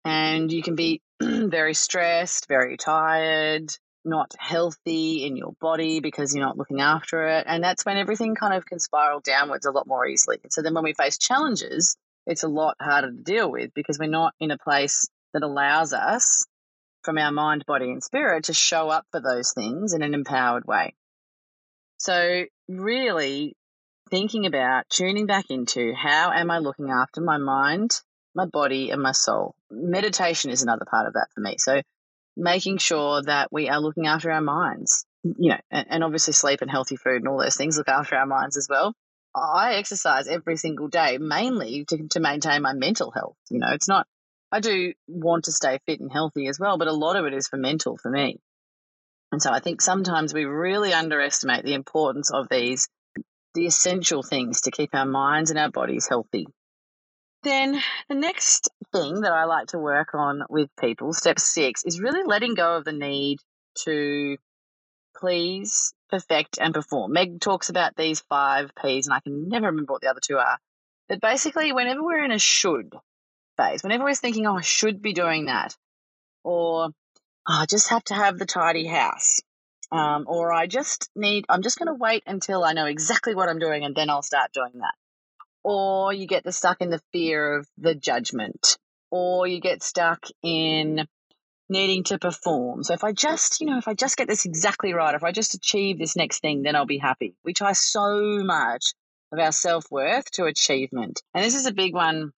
And 0.04 0.52
you 0.52 0.62
can 0.62 0.74
be 0.74 1.00
very 1.20 1.74
stressed, 1.74 2.48
very 2.48 2.76
tired, 2.76 3.74
not 4.04 4.34
healthy 4.38 5.24
in 5.24 5.36
your 5.36 5.52
body 5.60 6.00
because 6.00 6.34
you're 6.34 6.44
not 6.44 6.58
looking 6.58 6.80
after 6.80 7.26
it. 7.28 7.44
And 7.46 7.62
that's 7.62 7.84
when 7.84 7.96
everything 7.96 8.34
kind 8.34 8.54
of 8.54 8.66
can 8.66 8.78
spiral 8.78 9.20
downwards 9.20 9.66
a 9.66 9.70
lot 9.70 9.86
more 9.86 10.06
easily. 10.06 10.38
So 10.50 10.62
then 10.62 10.74
when 10.74 10.84
we 10.84 10.94
face 10.94 11.18
challenges, 11.18 11.96
it's 12.26 12.42
a 12.42 12.48
lot 12.48 12.76
harder 12.80 13.10
to 13.10 13.16
deal 13.16 13.50
with 13.50 13.72
because 13.74 13.98
we're 13.98 14.08
not 14.08 14.34
in 14.40 14.50
a 14.50 14.58
place 14.58 15.08
that 15.34 15.42
allows 15.42 15.92
us 15.92 16.44
from 17.02 17.18
our 17.18 17.32
mind, 17.32 17.64
body, 17.66 17.90
and 17.90 18.02
spirit 18.02 18.44
to 18.44 18.54
show 18.54 18.88
up 18.88 19.06
for 19.10 19.20
those 19.20 19.52
things 19.52 19.92
in 19.92 20.02
an 20.02 20.14
empowered 20.14 20.64
way. 20.66 20.94
So, 21.98 22.44
really 22.68 23.56
thinking 24.10 24.46
about 24.46 24.88
tuning 24.88 25.26
back 25.26 25.46
into 25.50 25.94
how 25.94 26.32
am 26.32 26.50
I 26.50 26.58
looking 26.58 26.90
after 26.90 27.20
my 27.20 27.38
mind, 27.38 28.00
my 28.34 28.46
body 28.46 28.90
and 28.90 29.02
my 29.02 29.12
soul. 29.12 29.54
Meditation 29.70 30.50
is 30.50 30.62
another 30.62 30.84
part 30.90 31.06
of 31.06 31.14
that 31.14 31.28
for 31.34 31.40
me. 31.40 31.56
So 31.58 31.82
making 32.36 32.78
sure 32.78 33.22
that 33.22 33.52
we 33.52 33.68
are 33.68 33.80
looking 33.80 34.06
after 34.06 34.30
our 34.30 34.40
minds, 34.40 35.04
you 35.22 35.50
know, 35.50 35.60
and, 35.70 35.86
and 35.90 36.04
obviously 36.04 36.32
sleep 36.32 36.62
and 36.62 36.70
healthy 36.70 36.96
food 36.96 37.16
and 37.16 37.28
all 37.28 37.38
those 37.38 37.56
things 37.56 37.76
look 37.76 37.88
after 37.88 38.16
our 38.16 38.26
minds 38.26 38.56
as 38.56 38.68
well. 38.68 38.94
I 39.34 39.74
exercise 39.74 40.28
every 40.28 40.56
single 40.56 40.88
day, 40.88 41.18
mainly 41.18 41.84
to, 41.86 42.08
to 42.08 42.20
maintain 42.20 42.62
my 42.62 42.74
mental 42.74 43.10
health. 43.10 43.36
You 43.50 43.60
know, 43.60 43.70
it's 43.70 43.88
not, 43.88 44.06
I 44.50 44.60
do 44.60 44.92
want 45.08 45.44
to 45.44 45.52
stay 45.52 45.78
fit 45.86 46.00
and 46.00 46.12
healthy 46.12 46.48
as 46.48 46.58
well, 46.58 46.76
but 46.76 46.88
a 46.88 46.92
lot 46.92 47.16
of 47.16 47.24
it 47.24 47.34
is 47.34 47.48
for 47.48 47.56
mental 47.56 47.96
for 47.96 48.10
me. 48.10 48.40
And 49.30 49.40
so 49.40 49.50
I 49.50 49.60
think 49.60 49.80
sometimes 49.80 50.34
we 50.34 50.44
really 50.44 50.92
underestimate 50.92 51.64
the 51.64 51.72
importance 51.72 52.30
of 52.30 52.48
these, 52.50 52.88
the 53.54 53.66
essential 53.66 54.22
things 54.22 54.62
to 54.62 54.70
keep 54.70 54.94
our 54.94 55.06
minds 55.06 55.50
and 55.50 55.58
our 55.58 55.70
bodies 55.70 56.06
healthy. 56.06 56.46
Then 57.42 57.80
the 58.08 58.14
next 58.14 58.68
thing 58.92 59.22
that 59.22 59.32
I 59.32 59.44
like 59.44 59.68
to 59.68 59.78
work 59.78 60.14
on 60.14 60.44
with 60.48 60.70
people, 60.78 61.12
step 61.12 61.40
six, 61.40 61.84
is 61.84 62.00
really 62.00 62.22
letting 62.24 62.54
go 62.54 62.76
of 62.76 62.84
the 62.84 62.92
need 62.92 63.38
to 63.84 64.36
please, 65.16 65.92
perfect, 66.08 66.58
and 66.60 66.72
perform. 66.72 67.12
Meg 67.12 67.40
talks 67.40 67.68
about 67.68 67.96
these 67.96 68.20
five 68.28 68.70
P's, 68.80 69.06
and 69.06 69.14
I 69.14 69.20
can 69.20 69.48
never 69.48 69.66
remember 69.66 69.92
what 69.92 70.02
the 70.02 70.10
other 70.10 70.20
two 70.20 70.38
are. 70.38 70.58
But 71.08 71.20
basically, 71.20 71.72
whenever 71.72 72.02
we're 72.02 72.24
in 72.24 72.30
a 72.30 72.38
should 72.38 72.94
phase, 73.56 73.82
whenever 73.82 74.04
we're 74.04 74.14
thinking, 74.14 74.46
oh, 74.46 74.58
I 74.58 74.62
should 74.62 75.02
be 75.02 75.12
doing 75.12 75.46
that, 75.46 75.76
or 76.44 76.90
oh, 76.90 76.92
I 77.46 77.66
just 77.66 77.88
have 77.88 78.04
to 78.04 78.14
have 78.14 78.38
the 78.38 78.46
tidy 78.46 78.86
house, 78.86 79.40
um, 79.90 80.26
or 80.28 80.52
I 80.52 80.68
just 80.68 81.10
need, 81.16 81.44
I'm 81.48 81.62
just 81.62 81.78
going 81.78 81.88
to 81.88 81.94
wait 81.94 82.22
until 82.26 82.62
I 82.62 82.72
know 82.72 82.86
exactly 82.86 83.34
what 83.34 83.48
I'm 83.48 83.58
doing 83.58 83.84
and 83.84 83.96
then 83.96 84.10
I'll 84.10 84.22
start 84.22 84.52
doing 84.52 84.72
that 84.74 84.94
or 85.64 86.12
you 86.12 86.26
get 86.26 86.52
stuck 86.52 86.80
in 86.80 86.90
the 86.90 87.00
fear 87.12 87.56
of 87.56 87.68
the 87.78 87.94
judgment, 87.94 88.78
or 89.10 89.46
you 89.46 89.60
get 89.60 89.82
stuck 89.82 90.26
in 90.42 91.06
needing 91.68 92.04
to 92.04 92.18
perform. 92.18 92.82
So 92.82 92.94
if 92.94 93.04
I 93.04 93.12
just, 93.12 93.60
you 93.60 93.66
know, 93.66 93.78
if 93.78 93.88
I 93.88 93.94
just 93.94 94.16
get 94.16 94.28
this 94.28 94.44
exactly 94.44 94.92
right, 94.92 95.14
if 95.14 95.24
I 95.24 95.32
just 95.32 95.54
achieve 95.54 95.98
this 95.98 96.16
next 96.16 96.40
thing, 96.40 96.62
then 96.62 96.76
I'll 96.76 96.86
be 96.86 96.98
happy. 96.98 97.34
We 97.44 97.54
tie 97.54 97.72
so 97.72 98.42
much 98.44 98.92
of 99.32 99.38
our 99.38 99.52
self 99.52 99.90
worth 99.90 100.30
to 100.32 100.44
achievement. 100.44 101.22
And 101.34 101.44
this 101.44 101.54
is 101.54 101.66
a 101.66 101.72
big 101.72 101.94
one 101.94 102.32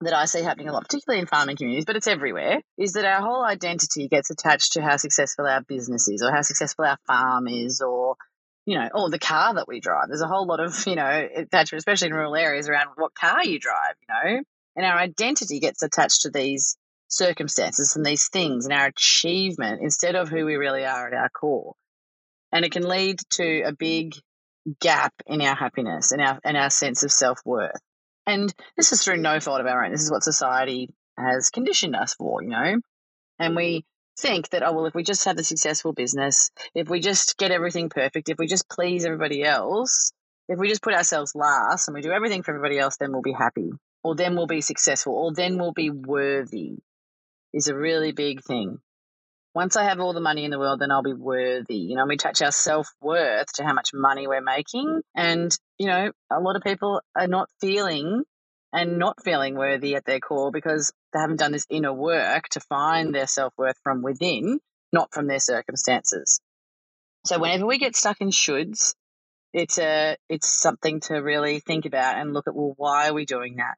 that 0.00 0.14
I 0.14 0.24
see 0.24 0.42
happening 0.42 0.68
a 0.68 0.72
lot, 0.72 0.84
particularly 0.84 1.20
in 1.20 1.26
farming 1.26 1.56
communities, 1.56 1.84
but 1.84 1.96
it's 1.96 2.06
everywhere, 2.06 2.60
is 2.78 2.94
that 2.94 3.04
our 3.04 3.20
whole 3.20 3.44
identity 3.44 4.08
gets 4.08 4.30
attached 4.30 4.72
to 4.72 4.82
how 4.82 4.96
successful 4.96 5.46
our 5.46 5.62
business 5.62 6.08
is 6.08 6.22
or 6.22 6.32
how 6.32 6.42
successful 6.42 6.84
our 6.84 6.98
farm 7.06 7.46
is 7.48 7.80
or 7.80 8.16
you 8.66 8.78
know, 8.78 8.88
or 8.94 9.10
the 9.10 9.18
car 9.18 9.54
that 9.54 9.68
we 9.68 9.80
drive. 9.80 10.08
There's 10.08 10.22
a 10.22 10.28
whole 10.28 10.46
lot 10.46 10.60
of, 10.60 10.86
you 10.86 10.96
know, 10.96 11.28
attachment, 11.36 11.80
especially 11.80 12.08
in 12.08 12.14
rural 12.14 12.36
areas 12.36 12.68
around 12.68 12.88
what 12.96 13.14
car 13.14 13.44
you 13.44 13.58
drive, 13.58 13.94
you 14.00 14.14
know, 14.14 14.42
and 14.76 14.86
our 14.86 14.98
identity 14.98 15.60
gets 15.60 15.82
attached 15.82 16.22
to 16.22 16.30
these 16.30 16.76
circumstances 17.08 17.94
and 17.96 18.04
these 18.04 18.28
things 18.28 18.64
and 18.64 18.74
our 18.74 18.86
achievement 18.86 19.80
instead 19.82 20.16
of 20.16 20.28
who 20.28 20.44
we 20.44 20.56
really 20.56 20.84
are 20.84 21.06
at 21.06 21.14
our 21.14 21.28
core. 21.28 21.74
And 22.52 22.64
it 22.64 22.72
can 22.72 22.88
lead 22.88 23.18
to 23.32 23.62
a 23.62 23.72
big 23.72 24.14
gap 24.80 25.12
in 25.26 25.42
our 25.42 25.54
happiness 25.54 26.12
and 26.12 26.22
our 26.22 26.38
and 26.44 26.56
our 26.56 26.70
sense 26.70 27.02
of 27.02 27.12
self 27.12 27.38
worth. 27.44 27.80
And 28.26 28.52
this 28.76 28.92
is 28.92 29.02
through 29.02 29.18
no 29.18 29.38
fault 29.40 29.60
of 29.60 29.66
our 29.66 29.84
own. 29.84 29.92
This 29.92 30.02
is 30.02 30.10
what 30.10 30.22
society 30.22 30.88
has 31.18 31.50
conditioned 31.50 31.94
us 31.94 32.14
for, 32.14 32.42
you 32.42 32.48
know. 32.48 32.80
And 33.38 33.56
we 33.56 33.84
think 34.18 34.50
that, 34.50 34.62
oh, 34.62 34.72
well, 34.72 34.86
if 34.86 34.94
we 34.94 35.02
just 35.02 35.24
have 35.24 35.38
a 35.38 35.44
successful 35.44 35.92
business, 35.92 36.50
if 36.74 36.88
we 36.88 37.00
just 37.00 37.36
get 37.38 37.50
everything 37.50 37.88
perfect, 37.88 38.28
if 38.28 38.38
we 38.38 38.46
just 38.46 38.68
please 38.68 39.04
everybody 39.04 39.42
else, 39.42 40.12
if 40.48 40.58
we 40.58 40.68
just 40.68 40.82
put 40.82 40.94
ourselves 40.94 41.34
last 41.34 41.88
and 41.88 41.94
we 41.94 42.02
do 42.02 42.12
everything 42.12 42.42
for 42.42 42.54
everybody 42.54 42.78
else, 42.78 42.96
then 42.98 43.12
we'll 43.12 43.22
be 43.22 43.32
happy, 43.32 43.70
or 44.02 44.14
then 44.14 44.36
we'll 44.36 44.46
be 44.46 44.60
successful, 44.60 45.14
or 45.14 45.32
then 45.32 45.58
we'll 45.58 45.72
be 45.72 45.90
worthy, 45.90 46.76
is 47.52 47.68
a 47.68 47.76
really 47.76 48.12
big 48.12 48.42
thing 48.42 48.78
once 49.54 49.76
I 49.76 49.84
have 49.84 50.00
all 50.00 50.12
the 50.12 50.20
money 50.20 50.44
in 50.44 50.50
the 50.50 50.58
world, 50.58 50.80
then 50.80 50.90
I'll 50.90 51.02
be 51.02 51.14
worthy. 51.14 51.76
You 51.76 51.96
know, 51.96 52.06
we 52.06 52.16
attach 52.16 52.42
our 52.42 52.50
self 52.50 52.88
worth 53.00 53.52
to 53.54 53.64
how 53.64 53.72
much 53.72 53.90
money 53.94 54.26
we're 54.26 54.42
making. 54.42 55.00
And, 55.14 55.56
you 55.78 55.86
know, 55.86 56.10
a 56.30 56.40
lot 56.40 56.56
of 56.56 56.62
people 56.62 57.00
are 57.16 57.28
not 57.28 57.48
feeling 57.60 58.24
and 58.74 58.98
not 58.98 59.22
feeling 59.22 59.54
worthy 59.54 59.94
at 59.94 60.04
their 60.04 60.18
core 60.18 60.50
because 60.50 60.92
they 61.12 61.20
haven't 61.20 61.38
done 61.38 61.52
this 61.52 61.66
inner 61.70 61.92
work 61.92 62.48
to 62.50 62.60
find 62.60 63.14
their 63.14 63.28
self 63.28 63.54
worth 63.56 63.78
from 63.84 64.02
within, 64.02 64.58
not 64.92 65.14
from 65.14 65.28
their 65.28 65.38
circumstances. 65.38 66.40
So 67.24 67.38
whenever 67.38 67.66
we 67.66 67.78
get 67.78 67.94
stuck 67.96 68.20
in 68.20 68.30
shoulds, 68.30 68.94
it's 69.52 69.78
a 69.78 70.16
it's 70.28 70.48
something 70.60 70.98
to 71.02 71.14
really 71.14 71.60
think 71.60 71.86
about 71.86 72.18
and 72.18 72.34
look 72.34 72.48
at 72.48 72.54
well 72.54 72.74
why 72.76 73.08
are 73.08 73.14
we 73.14 73.24
doing 73.24 73.56
that? 73.56 73.76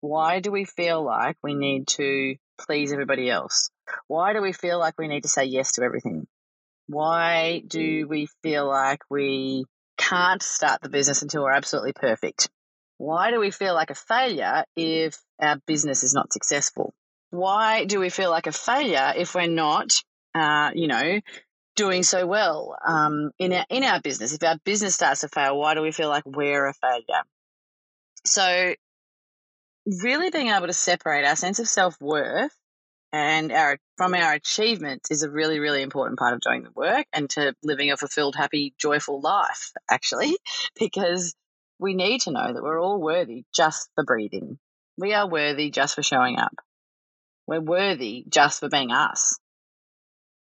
Why 0.00 0.38
do 0.38 0.52
we 0.52 0.64
feel 0.64 1.04
like 1.04 1.36
we 1.42 1.54
need 1.54 1.88
to 1.88 2.36
please 2.58 2.92
everybody 2.92 3.28
else? 3.28 3.70
Why 4.06 4.32
do 4.32 4.40
we 4.40 4.52
feel 4.52 4.78
like 4.78 4.94
we 4.96 5.08
need 5.08 5.22
to 5.22 5.28
say 5.28 5.46
yes 5.46 5.72
to 5.72 5.82
everything? 5.82 6.28
Why 6.86 7.62
do 7.66 8.06
we 8.08 8.28
feel 8.42 8.66
like 8.68 9.00
we 9.10 9.64
can't 9.98 10.42
start 10.42 10.80
the 10.82 10.88
business 10.88 11.22
until 11.22 11.42
we're 11.42 11.52
absolutely 11.52 11.92
perfect? 11.92 12.48
Why 13.00 13.30
do 13.30 13.40
we 13.40 13.50
feel 13.50 13.72
like 13.72 13.88
a 13.88 13.94
failure 13.94 14.62
if 14.76 15.18
our 15.40 15.56
business 15.66 16.04
is 16.04 16.12
not 16.12 16.34
successful? 16.34 16.92
Why 17.30 17.86
do 17.86 17.98
we 17.98 18.10
feel 18.10 18.28
like 18.28 18.46
a 18.46 18.52
failure 18.52 19.14
if 19.16 19.34
we're 19.34 19.46
not, 19.46 20.02
uh, 20.34 20.72
you 20.74 20.86
know, 20.86 21.18
doing 21.76 22.02
so 22.02 22.26
well 22.26 22.76
um, 22.86 23.30
in 23.38 23.54
our 23.54 23.64
in 23.70 23.84
our 23.84 24.02
business? 24.02 24.34
If 24.34 24.42
our 24.42 24.58
business 24.66 24.96
starts 24.96 25.22
to 25.22 25.28
fail, 25.28 25.58
why 25.58 25.72
do 25.72 25.80
we 25.80 25.92
feel 25.92 26.10
like 26.10 26.24
we're 26.26 26.66
a 26.66 26.74
failure? 26.74 27.22
So, 28.26 28.74
really 29.86 30.28
being 30.28 30.48
able 30.48 30.66
to 30.66 30.74
separate 30.74 31.24
our 31.24 31.36
sense 31.36 31.58
of 31.58 31.68
self 31.68 31.98
worth 32.02 32.54
and 33.14 33.50
our 33.50 33.78
from 33.96 34.14
our 34.14 34.34
achievements 34.34 35.10
is 35.10 35.22
a 35.22 35.30
really 35.30 35.58
really 35.58 35.80
important 35.80 36.18
part 36.18 36.34
of 36.34 36.42
doing 36.42 36.64
the 36.64 36.70
work 36.72 37.06
and 37.14 37.30
to 37.30 37.54
living 37.62 37.90
a 37.90 37.96
fulfilled 37.96 38.36
happy 38.36 38.74
joyful 38.78 39.22
life 39.22 39.72
actually 39.90 40.36
because 40.78 41.34
we 41.80 41.94
need 41.94 42.20
to 42.20 42.30
know 42.30 42.52
that 42.52 42.62
we're 42.62 42.80
all 42.80 43.00
worthy 43.00 43.44
just 43.54 43.88
for 43.94 44.04
breathing 44.04 44.58
we 44.96 45.12
are 45.12 45.28
worthy 45.28 45.70
just 45.70 45.94
for 45.94 46.02
showing 46.02 46.38
up 46.38 46.54
we're 47.46 47.60
worthy 47.60 48.24
just 48.28 48.60
for 48.60 48.68
being 48.68 48.92
us 48.92 49.38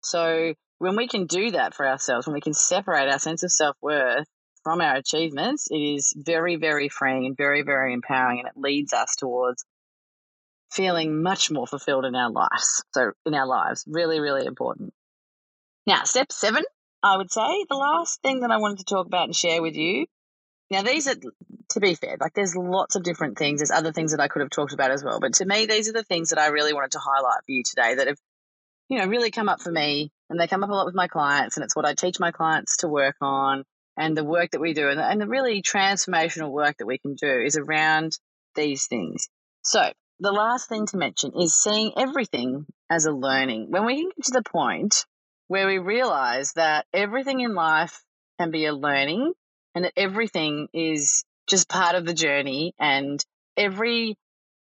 so 0.04 0.54
when 0.80 0.96
we 0.96 1.08
can 1.08 1.26
do 1.26 1.52
that 1.52 1.74
for 1.74 1.88
ourselves 1.88 2.28
when 2.28 2.34
we 2.34 2.42
can 2.42 2.54
separate 2.54 3.10
our 3.10 3.20
sense 3.20 3.44
of 3.44 3.52
self-worth 3.52 4.26
from 4.64 4.82
our 4.82 4.96
achievements 4.96 5.68
it 5.70 5.78
is 5.78 6.14
very 6.18 6.56
very 6.56 6.90
freeing 6.90 7.26
and 7.26 7.38
very 7.38 7.62
very 7.62 7.94
empowering 7.94 8.40
and 8.40 8.48
it 8.48 8.60
leads 8.60 8.94
us 8.94 9.16
towards 9.16 9.64
feeling 10.72 11.22
much 11.22 11.52
more 11.52 11.68
fulfilled 11.68 12.06
in 12.06 12.16
our 12.16 12.32
lives. 12.32 12.84
So, 12.94 13.12
in 13.26 13.34
our 13.34 13.46
lives, 13.46 13.84
really, 13.88 14.20
really 14.20 14.46
important. 14.46 14.94
Now, 15.86 16.04
step 16.04 16.32
seven, 16.32 16.64
I 17.04 17.18
would 17.18 17.32
say, 17.32 17.66
the 17.70 17.76
last 17.76 18.22
thing 18.22 18.42
that 18.42 18.52
I 18.52 18.58
wanted 18.58 18.80
to 18.80 18.86
talk 18.86 19.06
about 19.06 19.26
and 19.26 19.36
share 19.36 19.62
with 19.62 19.76
you. 19.76 20.06
Now, 20.72 20.84
these 20.84 21.06
are, 21.06 21.16
to 21.16 21.80
be 21.82 21.96
fair, 21.96 22.16
like 22.22 22.34
there's 22.34 22.56
lots 22.56 22.96
of 22.96 23.04
different 23.04 23.38
things. 23.38 23.60
There's 23.60 23.78
other 23.78 23.92
things 23.92 24.12
that 24.12 24.22
I 24.22 24.30
could 24.30 24.40
have 24.40 24.50
talked 24.50 24.72
about 24.72 24.90
as 24.90 25.04
well. 25.04 25.20
But 25.20 25.34
to 25.36 25.46
me, 25.46 25.66
these 25.66 25.90
are 25.90 25.94
the 25.94 26.04
things 26.04 26.30
that 26.30 26.40
I 26.40 26.48
really 26.48 26.74
wanted 26.74 26.92
to 26.92 27.00
highlight 27.00 27.44
for 27.46 27.52
you 27.52 27.64
today 27.64 27.96
that 27.96 28.08
have, 28.08 28.18
you 28.88 28.98
know, 28.98 29.06
really 29.06 29.32
come 29.32 29.50
up 29.50 29.62
for 29.62 29.72
me. 29.72 30.12
And 30.30 30.40
they 30.40 30.48
come 30.48 30.64
up 30.64 30.70
a 30.70 30.74
lot 30.74 30.86
with 30.86 30.96
my 30.96 31.10
clients. 31.10 31.58
And 31.58 31.66
it's 31.66 31.76
what 31.76 31.86
I 31.86 31.94
teach 31.94 32.22
my 32.22 32.32
clients 32.32 32.78
to 32.78 32.88
work 32.88 33.18
on 33.20 33.66
and 33.98 34.16
the 34.16 34.24
work 34.24 34.52
that 34.52 34.62
we 34.62 34.74
do. 34.74 34.88
And 34.88 34.98
the, 34.98 35.04
and 35.04 35.20
the 35.20 35.28
really 35.28 35.62
transformational 35.62 36.52
work 36.52 36.78
that 36.78 36.88
we 36.88 36.98
can 36.98 37.16
do 37.16 37.42
is 37.46 37.58
around 37.58 38.18
these 38.56 38.88
things. 38.88 39.28
So, 39.64 39.92
the 40.22 40.32
last 40.32 40.70
thing 40.70 40.86
to 40.86 40.98
mention 40.98 41.34
is 41.38 41.54
seeing 41.54 41.92
everything 41.98 42.66
as 42.90 43.06
a 43.06 43.12
learning. 43.12 43.72
When 43.72 43.86
we 43.86 44.04
get 44.04 44.26
to 44.26 44.32
the 44.32 44.44
point 44.44 45.06
where 45.48 45.68
we 45.68 45.80
realize 45.80 46.54
that 46.54 46.86
everything 46.94 47.42
in 47.42 47.56
life 47.56 48.04
can 48.40 48.52
be 48.52 48.68
a 48.68 48.74
learning 48.74 49.34
and 49.76 49.86
that 49.86 49.94
everything 49.96 50.68
is 50.74 51.24
just 51.48 51.70
part 51.70 51.96
of 51.96 52.06
the 52.06 52.14
journey 52.14 52.74
and 52.80 53.24
every 53.58 54.18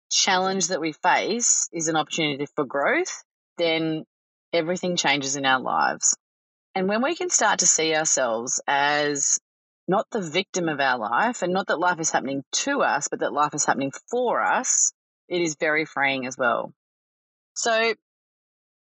challenge 0.09 0.67
that 0.67 0.81
we 0.81 0.91
face 0.91 1.69
is 1.71 1.87
an 1.87 1.95
opportunity 1.95 2.45
for 2.55 2.65
growth, 2.65 3.23
then 3.57 4.03
everything 4.53 4.95
changes 4.95 5.35
in 5.35 5.45
our 5.45 5.61
lives. 5.61 6.15
And 6.75 6.87
when 6.87 7.01
we 7.01 7.15
can 7.15 7.29
start 7.29 7.59
to 7.59 7.67
see 7.67 7.95
ourselves 7.95 8.61
as 8.67 9.39
not 9.87 10.07
the 10.11 10.21
victim 10.21 10.69
of 10.69 10.79
our 10.79 10.97
life 10.97 11.41
and 11.41 11.53
not 11.53 11.67
that 11.67 11.79
life 11.79 11.99
is 11.99 12.11
happening 12.11 12.43
to 12.51 12.81
us, 12.81 13.07
but 13.09 13.19
that 13.19 13.33
life 13.33 13.53
is 13.53 13.65
happening 13.65 13.91
for 14.09 14.41
us, 14.41 14.93
it 15.27 15.41
is 15.41 15.55
very 15.59 15.85
freeing 15.85 16.25
as 16.25 16.37
well. 16.37 16.73
So 17.55 17.93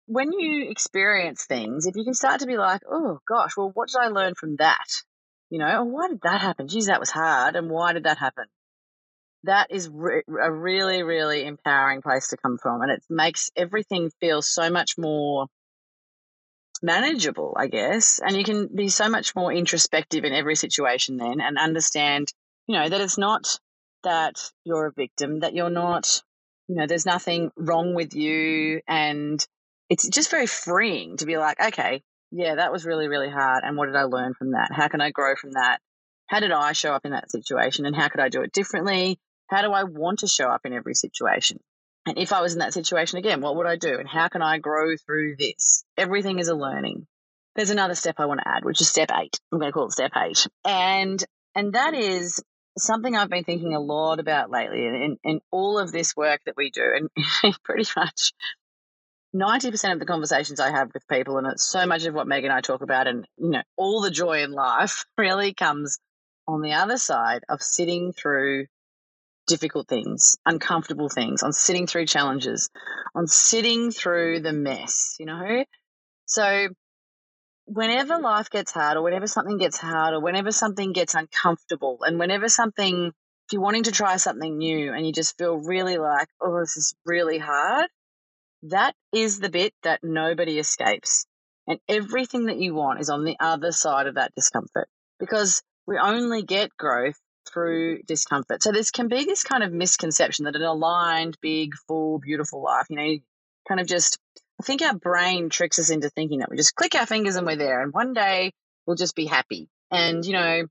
when 0.05 0.31
you 0.31 0.69
experience 0.69 1.45
things, 1.45 1.85
if 1.85 1.95
you 1.95 2.03
can 2.03 2.13
start 2.13 2.41
to 2.41 2.47
be 2.47 2.57
like, 2.57 2.81
oh 2.89 3.19
gosh, 3.27 3.55
well, 3.57 3.71
what 3.73 3.89
did 3.89 3.99
I 3.99 4.07
learn 4.07 4.35
from 4.35 4.57
that? 4.57 4.87
You 5.51 5.59
know, 5.59 5.69
oh, 5.79 5.83
why 5.83 6.07
did 6.07 6.21
that 6.23 6.41
happen? 6.41 6.67
Geez, 6.67 6.87
that 6.87 6.99
was 6.99 7.11
hard. 7.11 7.55
And 7.55 7.69
why 7.69 7.93
did 7.93 8.05
that 8.05 8.17
happen? 8.17 8.45
That 9.43 9.67
is 9.69 9.87
re- 9.91 10.23
a 10.27 10.51
really, 10.51 11.03
really 11.03 11.45
empowering 11.45 12.01
place 12.01 12.29
to 12.29 12.37
come 12.37 12.57
from. 12.57 12.81
And 12.81 12.89
it 12.89 13.03
makes 13.09 13.51
everything 13.55 14.09
feel 14.19 14.41
so 14.41 14.71
much 14.71 14.97
more 14.97 15.45
manageable, 16.81 17.55
I 17.55 17.67
guess. 17.67 18.19
And 18.23 18.35
you 18.35 18.43
can 18.43 18.69
be 18.73 18.89
so 18.89 19.07
much 19.07 19.35
more 19.35 19.53
introspective 19.53 20.23
in 20.23 20.33
every 20.33 20.55
situation 20.55 21.17
then 21.17 21.39
and 21.39 21.59
understand, 21.59 22.33
you 22.65 22.79
know, 22.79 22.89
that 22.89 23.01
it's 23.01 23.19
not 23.19 23.59
that 24.03 24.39
you're 24.63 24.87
a 24.87 24.93
victim, 24.93 25.41
that 25.41 25.53
you're 25.53 25.69
not 25.69 26.23
you 26.71 26.77
know, 26.77 26.87
there's 26.87 27.05
nothing 27.05 27.51
wrong 27.57 27.95
with 27.95 28.15
you. 28.15 28.79
And 28.87 29.45
it's 29.89 30.07
just 30.07 30.31
very 30.31 30.47
freeing 30.47 31.17
to 31.17 31.25
be 31.25 31.37
like, 31.37 31.59
okay, 31.59 32.01
yeah, 32.31 32.55
that 32.55 32.71
was 32.71 32.85
really, 32.85 33.07
really 33.07 33.29
hard. 33.29 33.63
And 33.63 33.77
what 33.77 33.87
did 33.87 33.95
I 33.95 34.03
learn 34.03 34.33
from 34.33 34.51
that? 34.51 34.71
How 34.71 34.87
can 34.87 35.01
I 35.01 35.11
grow 35.11 35.35
from 35.35 35.51
that? 35.51 35.79
How 36.27 36.39
did 36.39 36.51
I 36.51 36.71
show 36.71 36.93
up 36.93 37.05
in 37.05 37.11
that 37.11 37.29
situation? 37.29 37.85
And 37.85 37.95
how 37.95 38.07
could 38.07 38.21
I 38.21 38.29
do 38.29 38.41
it 38.41 38.53
differently? 38.53 39.19
How 39.47 39.61
do 39.61 39.71
I 39.71 39.83
want 39.83 40.19
to 40.19 40.27
show 40.27 40.47
up 40.47 40.61
in 40.65 40.73
every 40.73 40.95
situation? 40.95 41.59
And 42.05 42.17
if 42.17 42.31
I 42.31 42.41
was 42.41 42.53
in 42.53 42.59
that 42.59 42.73
situation 42.73 43.19
again, 43.19 43.41
what 43.41 43.57
would 43.57 43.67
I 43.67 43.75
do? 43.75 43.99
And 43.99 44.07
how 44.07 44.27
can 44.29 44.41
I 44.41 44.57
grow 44.57 44.95
through 44.95 45.35
this? 45.37 45.83
Everything 45.97 46.39
is 46.39 46.47
a 46.47 46.55
learning. 46.55 47.05
There's 47.55 47.69
another 47.69 47.95
step 47.95 48.15
I 48.17 48.25
want 48.25 48.39
to 48.39 48.47
add, 48.47 48.63
which 48.63 48.79
is 48.79 48.87
step 48.87 49.09
eight. 49.13 49.39
I'm 49.51 49.59
going 49.59 49.69
to 49.69 49.73
call 49.73 49.87
it 49.87 49.91
step 49.91 50.11
eight. 50.15 50.47
And, 50.65 51.23
and 51.53 51.73
that 51.73 51.93
is 51.93 52.41
something 52.77 53.15
I've 53.15 53.29
been 53.29 53.43
thinking 53.43 53.75
a 53.75 53.79
lot 53.79 54.19
about 54.19 54.49
lately, 54.49 54.87
and 54.87 55.17
in, 55.23 55.41
all 55.51 55.77
of 55.77 55.91
this 55.91 56.15
work 56.15 56.41
that 56.45 56.55
we 56.55 56.71
do, 56.71 56.81
and 56.81 57.53
pretty 57.63 57.89
much 57.95 58.31
90% 59.35 59.93
of 59.93 59.99
the 59.99 60.05
conversations 60.05 60.59
I 60.59 60.71
have 60.71 60.91
with 60.93 61.07
people, 61.07 61.37
and 61.37 61.47
it's 61.47 61.67
so 61.67 61.85
much 61.85 62.05
of 62.05 62.13
what 62.13 62.27
Meg 62.27 62.43
and 62.43 62.53
I 62.53 62.61
talk 62.61 62.81
about, 62.81 63.07
and 63.07 63.25
you 63.37 63.51
know, 63.51 63.63
all 63.77 64.01
the 64.01 64.11
joy 64.11 64.43
in 64.43 64.51
life 64.51 65.05
really 65.17 65.53
comes 65.53 65.99
on 66.47 66.61
the 66.61 66.73
other 66.73 66.97
side 66.97 67.43
of 67.49 67.61
sitting 67.61 68.13
through 68.13 68.65
difficult 69.47 69.87
things, 69.87 70.37
uncomfortable 70.45 71.09
things, 71.09 71.43
on 71.43 71.53
sitting 71.53 71.87
through 71.87 72.05
challenges, 72.05 72.69
on 73.15 73.27
sitting 73.27 73.91
through 73.91 74.41
the 74.41 74.53
mess, 74.53 75.15
you 75.19 75.25
know? 75.25 75.63
So 76.25 76.69
whenever 77.65 78.19
life 78.19 78.49
gets 78.49 78.71
hard 78.71 78.97
or 78.97 79.03
whenever 79.03 79.27
something 79.27 79.57
gets 79.57 79.77
hard 79.77 80.13
or 80.13 80.21
whenever 80.21 80.51
something 80.51 80.91
gets 80.91 81.15
uncomfortable 81.15 81.99
and 82.01 82.19
whenever 82.19 82.49
something 82.49 83.07
if 83.07 83.53
you're 83.53 83.61
wanting 83.61 83.83
to 83.83 83.91
try 83.91 84.17
something 84.17 84.57
new 84.57 84.93
and 84.93 85.05
you 85.05 85.13
just 85.13 85.37
feel 85.37 85.57
really 85.57 85.97
like 85.97 86.27
oh 86.41 86.59
this 86.59 86.75
is 86.75 86.93
really 87.05 87.37
hard 87.37 87.87
that 88.63 88.93
is 89.13 89.39
the 89.39 89.49
bit 89.49 89.73
that 89.83 90.03
nobody 90.03 90.59
escapes 90.59 91.25
and 91.67 91.79
everything 91.87 92.45
that 92.45 92.57
you 92.57 92.73
want 92.73 92.99
is 92.99 93.09
on 93.09 93.23
the 93.23 93.37
other 93.39 93.71
side 93.71 94.07
of 94.07 94.15
that 94.15 94.33
discomfort 94.35 94.87
because 95.19 95.61
we 95.87 95.97
only 95.97 96.43
get 96.43 96.75
growth 96.77 97.19
through 97.51 98.01
discomfort 98.03 98.61
so 98.61 98.71
this 98.71 98.91
can 98.91 99.07
be 99.07 99.25
this 99.25 99.43
kind 99.43 99.63
of 99.63 99.71
misconception 99.71 100.45
that 100.45 100.55
an 100.55 100.61
aligned 100.61 101.37
big 101.41 101.73
full 101.87 102.19
beautiful 102.19 102.63
life 102.63 102.85
you 102.89 102.95
know 102.95 103.17
kind 103.67 103.79
of 103.79 103.87
just 103.87 104.19
I 104.61 104.63
think 104.63 104.83
our 104.83 104.93
brain 104.93 105.49
tricks 105.49 105.79
us 105.79 105.89
into 105.89 106.11
thinking 106.11 106.39
that 106.39 106.51
we 106.51 106.55
just 106.55 106.75
click 106.75 106.93
our 106.93 107.07
fingers 107.07 107.35
and 107.35 107.47
we're 107.47 107.55
there, 107.55 107.81
and 107.81 107.91
one 107.91 108.13
day 108.13 108.53
we'll 108.85 108.95
just 108.95 109.15
be 109.15 109.25
happy. 109.25 109.69
And, 109.89 110.23
you 110.23 110.33
know, 110.33 110.67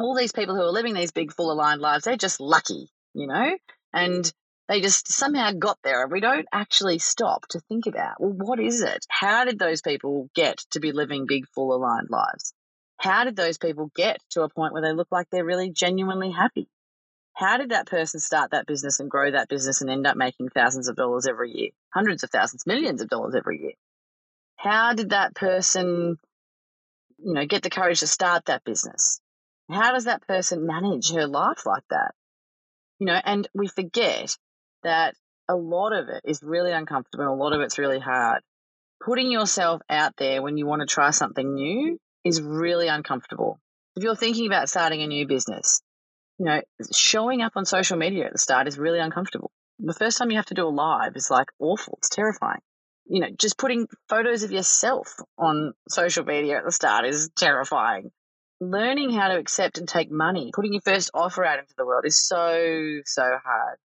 all 0.00 0.16
these 0.16 0.32
people 0.32 0.56
who 0.56 0.62
are 0.62 0.72
living 0.72 0.92
these 0.92 1.12
big, 1.12 1.32
full 1.32 1.52
aligned 1.52 1.80
lives, 1.80 2.04
they're 2.04 2.16
just 2.16 2.40
lucky, 2.40 2.90
you 3.14 3.28
know? 3.28 3.56
And 3.92 4.28
they 4.68 4.80
just 4.80 5.12
somehow 5.12 5.52
got 5.52 5.78
there. 5.82 6.02
And 6.02 6.12
we 6.12 6.20
don't 6.20 6.46
actually 6.52 6.98
stop 6.98 7.46
to 7.48 7.60
think 7.60 7.86
about, 7.86 8.20
well, 8.20 8.32
what 8.32 8.60
is 8.60 8.80
it? 8.80 9.04
How 9.08 9.44
did 9.44 9.58
those 9.58 9.82
people 9.82 10.30
get 10.34 10.58
to 10.70 10.80
be 10.80 10.92
living 10.92 11.26
big, 11.26 11.46
full 11.48 11.74
aligned 11.74 12.08
lives? 12.10 12.54
How 12.98 13.24
did 13.24 13.36
those 13.36 13.58
people 13.58 13.90
get 13.96 14.18
to 14.30 14.42
a 14.42 14.48
point 14.48 14.72
where 14.72 14.82
they 14.82 14.92
look 14.92 15.08
like 15.10 15.26
they're 15.30 15.44
really 15.44 15.70
genuinely 15.70 16.30
happy? 16.30 16.68
How 17.34 17.56
did 17.56 17.70
that 17.70 17.86
person 17.86 18.20
start 18.20 18.50
that 18.50 18.66
business 18.66 19.00
and 19.00 19.10
grow 19.10 19.30
that 19.30 19.48
business 19.48 19.80
and 19.80 19.90
end 19.90 20.06
up 20.06 20.16
making 20.16 20.50
thousands 20.50 20.88
of 20.88 20.96
dollars 20.96 21.26
every 21.26 21.50
year, 21.50 21.70
hundreds 21.92 22.22
of 22.22 22.30
thousands, 22.30 22.66
millions 22.66 23.00
of 23.00 23.08
dollars 23.08 23.34
every 23.34 23.60
year? 23.60 23.72
How 24.56 24.94
did 24.94 25.10
that 25.10 25.34
person, 25.34 26.18
you 27.18 27.34
know, 27.34 27.46
get 27.46 27.62
the 27.62 27.70
courage 27.70 28.00
to 28.00 28.06
start 28.06 28.44
that 28.44 28.64
business? 28.64 29.20
How 29.70 29.92
does 29.92 30.04
that 30.04 30.26
person 30.26 30.66
manage 30.66 31.10
her 31.12 31.26
life 31.26 31.66
like 31.66 31.84
that? 31.90 32.14
You 32.98 33.06
know, 33.06 33.20
and 33.24 33.48
we 33.54 33.66
forget 33.66 34.36
that 34.82 35.14
a 35.48 35.56
lot 35.56 35.92
of 35.92 36.08
it 36.08 36.22
is 36.24 36.40
really 36.42 36.72
uncomfortable 36.72 37.24
and 37.24 37.32
a 37.32 37.42
lot 37.42 37.52
of 37.52 37.60
it's 37.60 37.78
really 37.78 37.98
hard. 37.98 38.40
Putting 39.04 39.30
yourself 39.30 39.82
out 39.90 40.12
there 40.16 40.42
when 40.42 40.56
you 40.56 40.66
want 40.66 40.80
to 40.80 40.86
try 40.86 41.10
something 41.10 41.54
new 41.54 41.98
is 42.24 42.40
really 42.40 42.88
uncomfortable. 42.88 43.58
If 43.96 44.04
you're 44.04 44.16
thinking 44.16 44.46
about 44.46 44.68
starting 44.68 45.02
a 45.02 45.06
new 45.06 45.26
business, 45.26 45.82
you 46.38 46.46
know, 46.46 46.62
showing 46.92 47.42
up 47.42 47.52
on 47.56 47.64
social 47.64 47.96
media 47.96 48.26
at 48.26 48.32
the 48.32 48.38
start 48.38 48.68
is 48.68 48.78
really 48.78 49.00
uncomfortable. 49.00 49.50
The 49.78 49.94
first 49.94 50.18
time 50.18 50.30
you 50.30 50.36
have 50.36 50.46
to 50.46 50.54
do 50.54 50.66
a 50.66 50.70
live 50.70 51.16
is 51.16 51.30
like 51.30 51.48
awful. 51.58 51.98
It's 51.98 52.08
terrifying. 52.08 52.60
You 53.06 53.20
know, 53.20 53.28
just 53.36 53.58
putting 53.58 53.88
photos 54.08 54.44
of 54.44 54.52
yourself 54.52 55.16
on 55.36 55.72
social 55.88 56.24
media 56.24 56.58
at 56.58 56.64
the 56.64 56.72
start 56.72 57.04
is 57.04 57.30
terrifying. 57.36 58.10
Learning 58.60 59.10
how 59.10 59.28
to 59.28 59.38
accept 59.38 59.78
and 59.78 59.88
take 59.88 60.10
money, 60.10 60.52
putting 60.54 60.72
your 60.72 60.82
first 60.82 61.10
offer 61.12 61.44
out 61.44 61.58
into 61.58 61.74
the 61.76 61.84
world 61.84 62.04
is 62.06 62.16
so, 62.16 63.00
so 63.04 63.22
hard. 63.22 63.78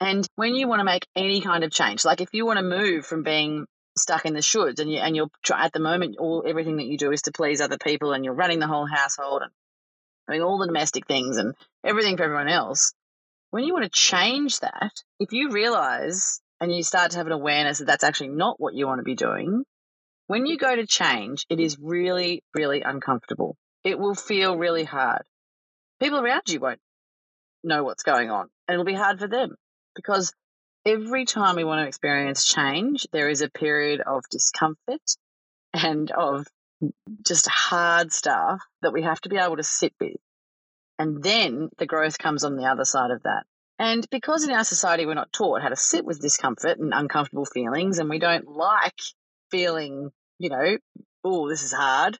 And 0.00 0.26
when 0.36 0.54
you 0.54 0.68
want 0.68 0.80
to 0.80 0.84
make 0.84 1.06
any 1.16 1.40
kind 1.40 1.64
of 1.64 1.72
change, 1.72 2.04
like 2.04 2.20
if 2.20 2.28
you 2.32 2.46
want 2.46 2.58
to 2.58 2.62
move 2.62 3.04
from 3.04 3.22
being 3.22 3.66
stuck 3.96 4.26
in 4.26 4.32
the 4.32 4.40
shoulds 4.40 4.78
and 4.78 4.90
you 4.90 4.98
and 4.98 5.16
you're 5.16 5.28
at 5.52 5.72
the 5.72 5.80
moment 5.80 6.16
all 6.18 6.44
everything 6.46 6.76
that 6.76 6.86
you 6.86 6.96
do 6.96 7.10
is 7.10 7.22
to 7.22 7.32
please 7.32 7.60
other 7.60 7.78
people 7.78 8.12
and 8.12 8.24
you're 8.24 8.34
running 8.34 8.60
the 8.60 8.68
whole 8.68 8.86
household 8.86 9.42
and 9.42 9.50
doing 10.28 10.40
all 10.40 10.58
the 10.58 10.66
domestic 10.66 11.06
things 11.08 11.36
and 11.36 11.54
everything 11.84 12.16
for 12.16 12.22
everyone 12.22 12.48
else. 12.48 12.92
When 13.50 13.64
you 13.64 13.72
want 13.72 13.86
to 13.86 13.90
change 13.90 14.60
that, 14.60 14.92
if 15.18 15.32
you 15.32 15.50
realize 15.50 16.40
and 16.60 16.72
you 16.74 16.84
start 16.84 17.12
to 17.12 17.18
have 17.18 17.26
an 17.26 17.32
awareness 17.32 17.78
that 17.78 17.86
that's 17.86 18.04
actually 18.04 18.28
not 18.28 18.60
what 18.60 18.74
you 18.74 18.86
want 18.86 19.00
to 19.00 19.04
be 19.04 19.16
doing, 19.16 19.64
when 20.28 20.46
you 20.46 20.58
go 20.58 20.76
to 20.76 20.86
change, 20.86 21.44
it 21.48 21.58
is 21.58 21.78
really, 21.80 22.42
really 22.54 22.82
uncomfortable. 22.82 23.56
It 23.82 23.98
will 23.98 24.14
feel 24.14 24.56
really 24.56 24.84
hard. 24.84 25.22
People 25.98 26.20
around 26.20 26.42
you 26.46 26.60
won't 26.60 26.80
know 27.64 27.82
what's 27.82 28.02
going 28.02 28.30
on, 28.30 28.48
and 28.68 28.74
it'll 28.74 28.84
be 28.84 28.94
hard 28.94 29.18
for 29.18 29.26
them 29.26 29.56
because 29.98 30.32
every 30.86 31.24
time 31.24 31.56
we 31.56 31.64
want 31.64 31.82
to 31.82 31.88
experience 31.88 32.46
change, 32.46 33.08
there 33.12 33.28
is 33.28 33.42
a 33.42 33.50
period 33.50 34.00
of 34.00 34.22
discomfort 34.30 35.02
and 35.74 36.12
of 36.12 36.46
just 37.26 37.48
hard 37.48 38.12
stuff 38.12 38.62
that 38.82 38.92
we 38.92 39.02
have 39.02 39.20
to 39.22 39.28
be 39.28 39.38
able 39.38 39.56
to 39.56 39.64
sit 39.64 39.92
with. 40.00 40.16
And 41.00 41.20
then 41.20 41.68
the 41.78 41.86
growth 41.86 42.16
comes 42.16 42.44
on 42.44 42.54
the 42.54 42.66
other 42.66 42.84
side 42.84 43.10
of 43.10 43.24
that. 43.24 43.42
And 43.80 44.06
because 44.10 44.44
in 44.44 44.52
our 44.52 44.62
society 44.62 45.04
we're 45.04 45.14
not 45.14 45.32
taught 45.32 45.62
how 45.62 45.68
to 45.68 45.76
sit 45.76 46.04
with 46.04 46.20
discomfort 46.20 46.78
and 46.78 46.92
uncomfortable 46.94 47.44
feelings, 47.44 47.98
and 47.98 48.08
we 48.08 48.20
don't 48.20 48.46
like 48.46 49.00
feeling, 49.50 50.10
you 50.38 50.48
know, 50.48 50.78
oh, 51.24 51.48
this 51.48 51.64
is 51.64 51.72
hard, 51.72 52.18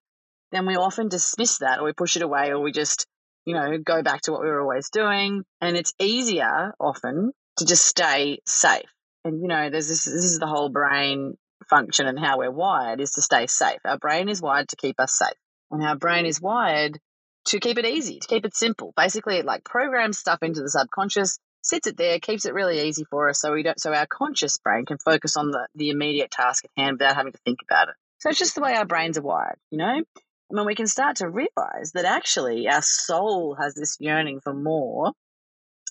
then 0.51 0.67
we 0.67 0.77
often 0.77 1.09
dismiss 1.09 1.59
that 1.59 1.79
or 1.79 1.85
we 1.85 1.93
push 1.93 2.17
it 2.17 2.23
away 2.23 2.51
or 2.51 2.61
we 2.61 2.73
just, 2.73 3.07
you 3.45 3.55
know, 3.55 3.79
go 3.79 4.03
back 4.03 4.23
to 4.23 4.33
what 4.33 4.41
we 4.41 4.49
were 4.49 4.61
always 4.61 4.91
doing. 4.91 5.45
And 5.61 5.77
it's 5.77 5.95
easier 6.01 6.75
often 6.81 7.33
to 7.59 7.67
just 7.67 7.85
stay 7.85 8.39
safe. 8.47 8.89
And, 9.25 9.43
you 9.43 9.49
know, 9.49 9.71
there's 9.71 9.89
this, 9.89 10.05
this 10.05 10.25
is 10.25 10.39
the 10.39 10.47
whole 10.47 10.69
brain 10.69 11.37
function 11.69 12.07
and 12.07 12.19
how 12.19 12.39
we're 12.39 12.51
wired 12.51 13.01
is 13.01 13.13
to 13.13 13.23
stay 13.23 13.47
safe. 13.47 13.81
Our 13.85 13.99
brain 13.99 14.29
is 14.29 14.41
wired 14.41 14.69
to 14.69 14.77
keep 14.77 14.99
us 14.99 15.13
safe, 15.13 15.39
and 15.71 15.83
our 15.83 15.97
brain 15.97 16.27
is 16.27 16.41
wired 16.41 16.99
to 17.47 17.61
keep 17.61 17.79
it 17.79 17.87
easy, 17.87 18.21
to 18.21 18.29
keep 18.29 18.45
it 18.45 18.57
simple. 18.57 18.93
Basically, 18.97 19.37
it 19.37 19.45
like 19.45 19.65
programs 19.65 20.19
stuff 20.19 20.43
into 20.43 20.63
the 20.63 20.71
subconscious, 20.71 21.39
sits 21.63 21.87
it 21.87 21.97
there, 21.97 22.19
keeps 22.21 22.47
it 22.47 22.55
really 22.55 22.81
easy 22.89 23.05
for 23.11 23.29
us, 23.29 23.41
so 23.41 23.53
we 23.53 23.63
don't, 23.63 23.81
so 23.81 23.93
our 23.93 24.07
conscious 24.07 24.59
brain 24.59 24.87
can 24.87 24.99
focus 24.99 25.37
on 25.37 25.51
the 25.51 25.67
the 25.75 25.91
immediate 25.91 26.31
task 26.31 26.65
at 26.65 26.71
hand 26.77 26.99
without 26.99 27.17
having 27.17 27.33
to 27.33 27.41
think 27.45 27.59
about 27.63 27.89
it. 27.89 27.95
So 28.19 28.31
it's 28.31 28.39
just 28.39 28.55
the 28.55 28.63
way 28.63 28.75
our 28.75 28.87
brains 28.87 29.19
are 29.19 29.23
wired, 29.23 29.59
you 29.71 29.79
know. 29.79 30.03
I 30.51 30.55
mean, 30.55 30.67
we 30.67 30.75
can 30.75 30.87
start 30.87 31.17
to 31.17 31.29
realize 31.29 31.93
that 31.93 32.07
actually 32.07 32.69
our 32.69 32.83
soul 32.83 33.57
has 33.61 33.75
this 33.75 33.99
yearning 34.01 34.41
for 34.41 34.55
more 34.55 35.13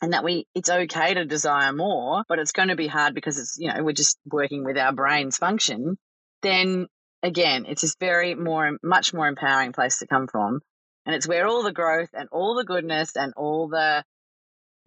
and 0.01 0.13
that 0.13 0.23
we 0.23 0.45
it's 0.53 0.69
okay 0.69 1.13
to 1.13 1.25
desire 1.25 1.73
more 1.73 2.23
but 2.29 2.39
it's 2.39 2.51
going 2.51 2.69
to 2.69 2.75
be 2.75 2.87
hard 2.87 3.13
because 3.13 3.37
it's 3.37 3.57
you 3.59 3.71
know 3.71 3.83
we're 3.83 3.91
just 3.93 4.17
working 4.25 4.63
with 4.63 4.77
our 4.77 4.93
brain's 4.93 5.37
function 5.37 5.97
then 6.41 6.87
again 7.23 7.65
it's 7.67 7.81
this 7.81 7.95
very 7.99 8.35
more 8.35 8.77
much 8.83 9.13
more 9.13 9.27
empowering 9.27 9.73
place 9.73 9.99
to 9.99 10.07
come 10.07 10.27
from. 10.27 10.61
And 11.05 11.15
it's 11.15 11.27
where 11.27 11.47
all 11.47 11.63
the 11.63 11.71
growth 11.71 12.09
and 12.13 12.27
all 12.31 12.55
the 12.55 12.65
goodness 12.65 13.15
and 13.15 13.33
all 13.37 13.69
the 13.69 14.03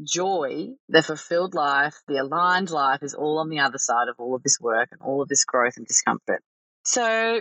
joy 0.03 0.69
the 0.89 1.03
fulfilled 1.03 1.55
life 1.55 1.95
the 2.09 2.17
aligned 2.17 2.71
life 2.71 3.03
is 3.03 3.15
all 3.15 3.39
on 3.39 3.51
the 3.51 3.59
other 3.59 3.77
side 3.77 4.09
of 4.09 4.17
all 4.19 4.35
of 4.35 4.43
this 4.43 4.59
work 4.59 4.89
and 4.93 5.01
all 5.03 5.21
of 5.23 5.29
this 5.29 5.45
growth 5.45 5.75
and 5.77 5.87
discomfort. 5.87 6.43
So 6.85 7.41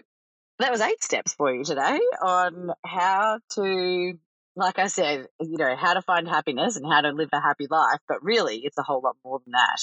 that 0.59 0.71
was 0.71 0.81
eight 0.81 1.03
steps 1.03 1.33
for 1.33 1.53
you 1.53 1.63
today 1.63 1.99
on 2.21 2.71
how 2.85 3.39
to 3.55 4.13
like 4.59 4.77
I 4.77 4.87
said, 4.87 5.27
you 5.39 5.57
know, 5.57 5.75
how 5.75 5.93
to 5.93 6.01
find 6.01 6.27
happiness 6.27 6.75
and 6.75 6.85
how 6.85 7.01
to 7.01 7.11
live 7.11 7.29
a 7.31 7.41
happy 7.41 7.67
life, 7.69 7.99
but 8.07 8.23
really 8.23 8.61
it's 8.63 8.77
a 8.77 8.83
whole 8.83 9.01
lot 9.01 9.15
more 9.23 9.39
than 9.43 9.53
that. 9.53 9.79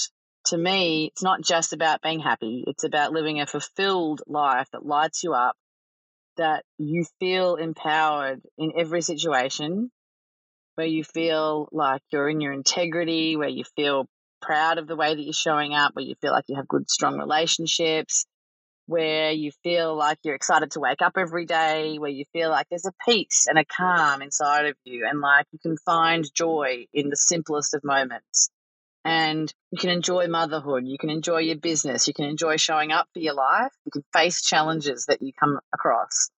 To 0.50 0.58
me, 0.58 1.10
it's 1.12 1.22
not 1.22 1.42
just 1.42 1.72
about 1.72 2.02
being 2.02 2.20
happy, 2.20 2.64
it's 2.66 2.84
about 2.84 3.12
living 3.12 3.40
a 3.40 3.46
fulfilled 3.46 4.22
life 4.26 4.68
that 4.72 4.86
lights 4.86 5.24
you 5.24 5.32
up, 5.32 5.56
that 6.36 6.64
you 6.78 7.04
feel 7.18 7.56
empowered 7.56 8.42
in 8.58 8.72
every 8.76 9.02
situation, 9.02 9.90
where 10.76 10.86
you 10.86 11.02
feel 11.02 11.68
like 11.72 12.02
you're 12.12 12.28
in 12.28 12.40
your 12.40 12.52
integrity, 12.52 13.36
where 13.36 13.48
you 13.48 13.64
feel 13.74 14.06
proud 14.42 14.78
of 14.78 14.86
the 14.86 14.96
way 14.96 15.14
that 15.14 15.22
you're 15.22 15.32
showing 15.32 15.74
up, 15.74 15.96
where 15.96 16.04
you 16.04 16.14
feel 16.20 16.32
like 16.32 16.44
you 16.48 16.56
have 16.56 16.68
good, 16.68 16.88
strong 16.90 17.18
relationships, 17.18 18.26
where 18.86 19.32
you 19.32 19.50
feel 19.62 19.96
like 19.96 20.18
you're 20.22 20.34
excited 20.34 20.70
to 20.72 20.80
wake 20.80 21.02
up 21.02 21.14
every 21.16 21.44
day, 21.44 21.98
where 21.98 22.10
you 22.10 22.24
feel 22.32 22.50
like 22.50 22.66
there's 22.68 22.86
a 22.86 22.92
peace 23.04 23.46
and 23.48 23.58
a 23.58 23.64
calm 23.64 24.22
inside 24.22 24.66
of 24.66 24.76
you, 24.84 25.06
and 25.08 25.20
like 25.20 25.46
you 25.52 25.58
can 25.58 25.76
find 25.78 26.24
joy 26.34 26.86
in 26.92 27.10
the 27.10 27.16
simplest 27.16 27.74
of 27.74 27.84
moments. 27.84 28.50
And 29.04 29.52
you 29.70 29.78
can 29.78 29.90
enjoy 29.90 30.26
motherhood, 30.26 30.84
you 30.86 30.98
can 30.98 31.10
enjoy 31.10 31.38
your 31.38 31.56
business, 31.56 32.08
you 32.08 32.14
can 32.14 32.24
enjoy 32.24 32.56
showing 32.56 32.90
up 32.90 33.08
for 33.12 33.20
your 33.20 33.34
life, 33.34 33.72
you 33.84 33.92
can 33.92 34.04
face 34.12 34.42
challenges 34.42 35.06
that 35.06 35.22
you 35.22 35.32
come 35.38 35.60
across. 35.72 36.30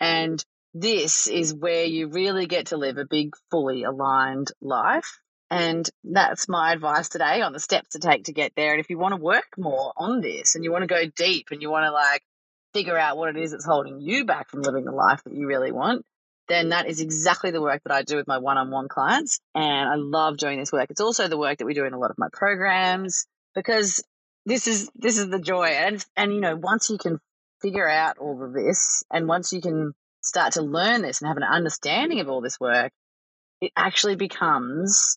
And 0.00 0.44
this 0.74 1.28
is 1.28 1.54
where 1.54 1.84
you 1.84 2.08
really 2.08 2.46
get 2.46 2.66
to 2.66 2.76
live 2.76 2.98
a 2.98 3.04
big, 3.04 3.34
fully 3.50 3.84
aligned 3.84 4.50
life 4.60 5.20
and 5.50 5.88
that's 6.02 6.48
my 6.48 6.72
advice 6.72 7.08
today 7.08 7.40
on 7.40 7.52
the 7.52 7.60
steps 7.60 7.90
to 7.90 7.98
take 7.98 8.24
to 8.24 8.32
get 8.32 8.52
there. 8.56 8.72
And 8.72 8.80
if 8.80 8.90
you 8.90 8.98
want 8.98 9.12
to 9.12 9.20
work 9.20 9.56
more 9.56 9.92
on 9.96 10.20
this 10.20 10.54
and 10.54 10.64
you 10.64 10.72
want 10.72 10.82
to 10.82 10.88
go 10.88 11.04
deep 11.14 11.48
and 11.50 11.62
you 11.62 11.70
want 11.70 11.84
to 11.84 11.92
like 11.92 12.22
figure 12.74 12.98
out 12.98 13.16
what 13.16 13.28
it 13.28 13.40
is 13.40 13.52
that's 13.52 13.64
holding 13.64 14.00
you 14.00 14.24
back 14.24 14.50
from 14.50 14.62
living 14.62 14.84
the 14.84 14.92
life 14.92 15.22
that 15.24 15.34
you 15.34 15.46
really 15.46 15.70
want, 15.70 16.04
then 16.48 16.70
that 16.70 16.86
is 16.86 17.00
exactly 17.00 17.52
the 17.52 17.60
work 17.60 17.82
that 17.84 17.94
I 17.94 18.02
do 18.02 18.16
with 18.16 18.26
my 18.26 18.38
one 18.38 18.58
on 18.58 18.70
one 18.70 18.88
clients. 18.88 19.40
And 19.54 19.88
I 19.88 19.94
love 19.96 20.36
doing 20.36 20.58
this 20.58 20.72
work. 20.72 20.90
It's 20.90 21.00
also 21.00 21.28
the 21.28 21.38
work 21.38 21.58
that 21.58 21.66
we 21.66 21.74
do 21.74 21.84
in 21.84 21.92
a 21.92 21.98
lot 21.98 22.10
of 22.10 22.18
my 22.18 22.28
programs 22.32 23.26
because 23.54 24.02
this 24.46 24.66
is 24.66 24.90
this 24.96 25.18
is 25.18 25.28
the 25.28 25.40
joy. 25.40 25.66
And 25.66 26.04
and 26.16 26.34
you 26.34 26.40
know, 26.40 26.56
once 26.56 26.90
you 26.90 26.98
can 26.98 27.20
figure 27.62 27.88
out 27.88 28.18
all 28.18 28.42
of 28.42 28.52
this 28.52 29.04
and 29.12 29.28
once 29.28 29.52
you 29.52 29.60
can 29.60 29.92
start 30.22 30.54
to 30.54 30.62
learn 30.62 31.02
this 31.02 31.20
and 31.20 31.28
have 31.28 31.36
an 31.36 31.44
understanding 31.44 32.18
of 32.18 32.28
all 32.28 32.40
this 32.40 32.58
work, 32.58 32.92
it 33.60 33.72
actually 33.76 34.16
becomes 34.16 35.16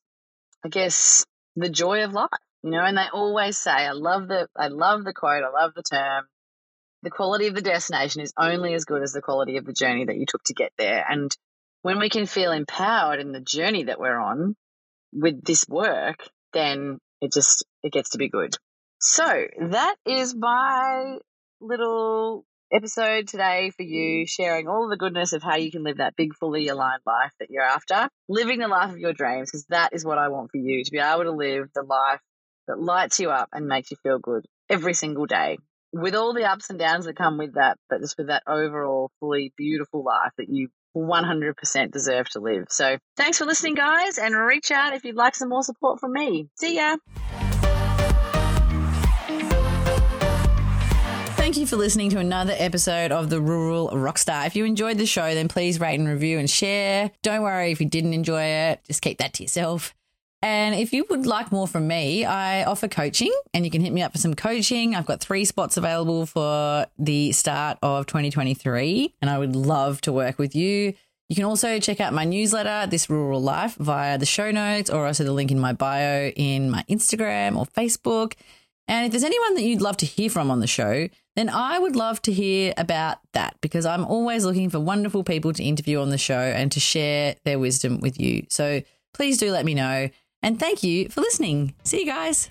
I 0.65 0.69
guess, 0.69 1.25
the 1.55 1.69
joy 1.69 2.03
of 2.03 2.13
life, 2.13 2.29
you 2.63 2.71
know, 2.71 2.83
and 2.83 2.97
they 2.97 3.07
always 3.13 3.57
say, 3.57 3.71
I 3.71 3.91
love 3.91 4.27
the, 4.27 4.47
I 4.55 4.67
love 4.67 5.03
the 5.03 5.13
quote, 5.13 5.43
I 5.43 5.49
love 5.49 5.73
the 5.75 5.83
term. 5.83 6.25
The 7.03 7.09
quality 7.09 7.47
of 7.47 7.55
the 7.55 7.61
destination 7.61 8.21
is 8.21 8.33
only 8.37 8.73
as 8.73 8.85
good 8.85 9.01
as 9.01 9.13
the 9.13 9.21
quality 9.21 9.57
of 9.57 9.65
the 9.65 9.73
journey 9.73 10.05
that 10.05 10.17
you 10.17 10.25
took 10.27 10.43
to 10.45 10.53
get 10.53 10.71
there. 10.77 11.05
And 11.07 11.35
when 11.81 11.99
we 11.99 12.09
can 12.09 12.25
feel 12.25 12.51
empowered 12.51 13.21
in 13.21 13.31
the 13.31 13.39
journey 13.39 13.83
that 13.83 13.99
we're 13.99 14.19
on 14.19 14.55
with 15.13 15.43
this 15.43 15.65
work, 15.69 16.19
then 16.51 16.99
it 17.21 17.31
just, 17.31 17.65
it 17.83 17.93
gets 17.93 18.09
to 18.11 18.17
be 18.17 18.27
good. 18.27 18.55
So 18.99 19.23
that 19.69 19.95
is 20.05 20.35
my 20.35 21.19
little 21.61 22.43
episode 22.71 23.27
today 23.27 23.71
for 23.75 23.83
you, 23.83 24.25
mm. 24.25 24.29
sharing 24.29 24.67
all 24.67 24.87
the 24.89 24.97
goodness 24.97 25.33
of 25.33 25.43
how 25.43 25.55
you 25.55 25.71
can 25.71 25.83
live 25.83 25.97
that 25.97 26.15
big, 26.15 26.33
fully 26.35 26.67
aligned 26.67 27.01
life 27.05 27.33
that 27.39 27.49
you're 27.49 27.63
after, 27.63 28.09
living 28.27 28.59
the 28.59 28.67
life 28.67 28.91
of 28.91 28.99
your 28.99 29.13
dreams, 29.13 29.49
because 29.49 29.65
that 29.69 29.93
is 29.93 30.05
what 30.05 30.17
I 30.17 30.29
want 30.29 30.51
for 30.51 30.57
you 30.57 30.83
to 30.83 30.91
be 30.91 30.99
able 30.99 31.23
to 31.23 31.31
live 31.31 31.69
the 31.73 31.83
life 31.83 32.21
that 32.67 32.79
lights 32.79 33.19
you 33.19 33.29
up 33.29 33.49
and 33.51 33.67
makes 33.67 33.91
you 33.91 33.97
feel 34.03 34.19
good 34.19 34.45
every 34.69 34.93
single 34.93 35.25
day 35.25 35.57
with 35.91 36.15
all 36.15 36.33
the 36.33 36.45
ups 36.45 36.69
and 36.69 36.79
downs 36.79 37.05
that 37.05 37.15
come 37.15 37.37
with 37.37 37.55
that, 37.55 37.77
but 37.89 38.01
just 38.01 38.17
with 38.17 38.27
that 38.27 38.43
overall 38.47 39.11
fully 39.19 39.53
beautiful 39.57 40.03
life 40.03 40.31
that 40.37 40.49
you 40.49 40.69
100% 40.95 41.91
deserve 41.91 42.29
to 42.29 42.39
live. 42.39 42.65
So 42.69 42.97
thanks 43.15 43.37
for 43.37 43.45
listening, 43.45 43.75
guys, 43.75 44.17
and 44.17 44.35
reach 44.35 44.71
out 44.71 44.93
if 44.93 45.03
you'd 45.03 45.15
like 45.15 45.35
some 45.35 45.49
more 45.49 45.63
support 45.63 45.99
from 45.99 46.13
me. 46.13 46.47
See 46.55 46.75
ya. 46.75 46.97
You 51.59 51.67
for 51.67 51.75
listening 51.75 52.09
to 52.09 52.19
another 52.19 52.55
episode 52.57 53.11
of 53.11 53.29
The 53.29 53.41
Rural 53.41 53.89
Rockstar. 53.89 54.47
If 54.47 54.55
you 54.55 54.63
enjoyed 54.63 54.97
the 54.97 55.05
show, 55.05 55.33
then 55.33 55.49
please 55.49 55.77
rate 55.77 55.99
and 55.99 56.07
review 56.07 56.39
and 56.39 56.49
share. 56.49 57.11
Don't 57.21 57.41
worry 57.41 57.71
if 57.71 57.81
you 57.81 57.85
didn't 57.85 58.13
enjoy 58.13 58.43
it, 58.43 58.81
just 58.87 59.01
keep 59.01 59.17
that 59.17 59.33
to 59.33 59.43
yourself. 59.43 59.93
And 60.41 60.73
if 60.73 60.93
you 60.93 61.05
would 61.09 61.25
like 61.25 61.51
more 61.51 61.67
from 61.67 61.85
me, 61.85 62.23
I 62.23 62.63
offer 62.63 62.87
coaching 62.87 63.33
and 63.53 63.65
you 63.65 63.71
can 63.71 63.81
hit 63.81 63.91
me 63.91 64.01
up 64.01 64.13
for 64.13 64.17
some 64.19 64.35
coaching. 64.35 64.95
I've 64.95 65.05
got 65.05 65.19
three 65.19 65.43
spots 65.43 65.75
available 65.75 66.25
for 66.25 66.85
the 66.97 67.33
start 67.33 67.77
of 67.81 68.05
2023, 68.05 69.15
and 69.21 69.29
I 69.29 69.37
would 69.37 69.55
love 69.55 69.99
to 70.01 70.13
work 70.13 70.39
with 70.39 70.55
you. 70.55 70.93
You 71.27 71.35
can 71.35 71.43
also 71.43 71.77
check 71.79 71.99
out 71.99 72.13
my 72.13 72.23
newsletter, 72.23 72.89
This 72.89 73.09
Rural 73.09 73.41
Life, 73.41 73.75
via 73.75 74.17
the 74.17 74.25
show 74.25 74.49
notes 74.51 74.89
or 74.89 75.05
also 75.05 75.25
the 75.25 75.33
link 75.33 75.51
in 75.51 75.59
my 75.59 75.73
bio 75.73 76.29
in 76.29 76.69
my 76.69 76.85
Instagram 76.89 77.57
or 77.57 77.65
Facebook. 77.65 78.35
And 78.89 79.05
if 79.05 79.11
there's 79.11 79.23
anyone 79.23 79.53
that 79.53 79.61
you'd 79.61 79.81
love 79.81 79.97
to 79.97 80.05
hear 80.07 80.31
from 80.31 80.49
on 80.49 80.61
the 80.61 80.67
show, 80.67 81.07
then 81.35 81.47
I 81.47 81.77
would 81.77 81.95
love 81.95 82.21
to 82.23 82.33
hear 82.33 82.73
about 82.75 83.19
that 83.33 83.55
because 83.61 83.85
I'm 83.85 84.03
always 84.03 84.43
looking 84.43 84.71
for 84.71 84.79
wonderful 84.79 85.23
people 85.23 85.53
to 85.53 85.63
interview 85.63 86.01
on 86.01 86.09
the 86.09 86.17
show 86.17 86.33
and 86.33 86.71
to 86.71 86.79
share 86.79 87.35
their 87.45 87.59
wisdom 87.59 87.99
with 87.99 88.19
you. 88.19 88.47
So 88.49 88.81
please 89.13 89.37
do 89.37 89.51
let 89.51 89.63
me 89.63 89.75
know. 89.75 90.09
And 90.41 90.59
thank 90.59 90.81
you 90.81 91.07
for 91.07 91.21
listening. 91.21 91.75
See 91.83 91.99
you 91.99 92.07
guys. 92.07 92.49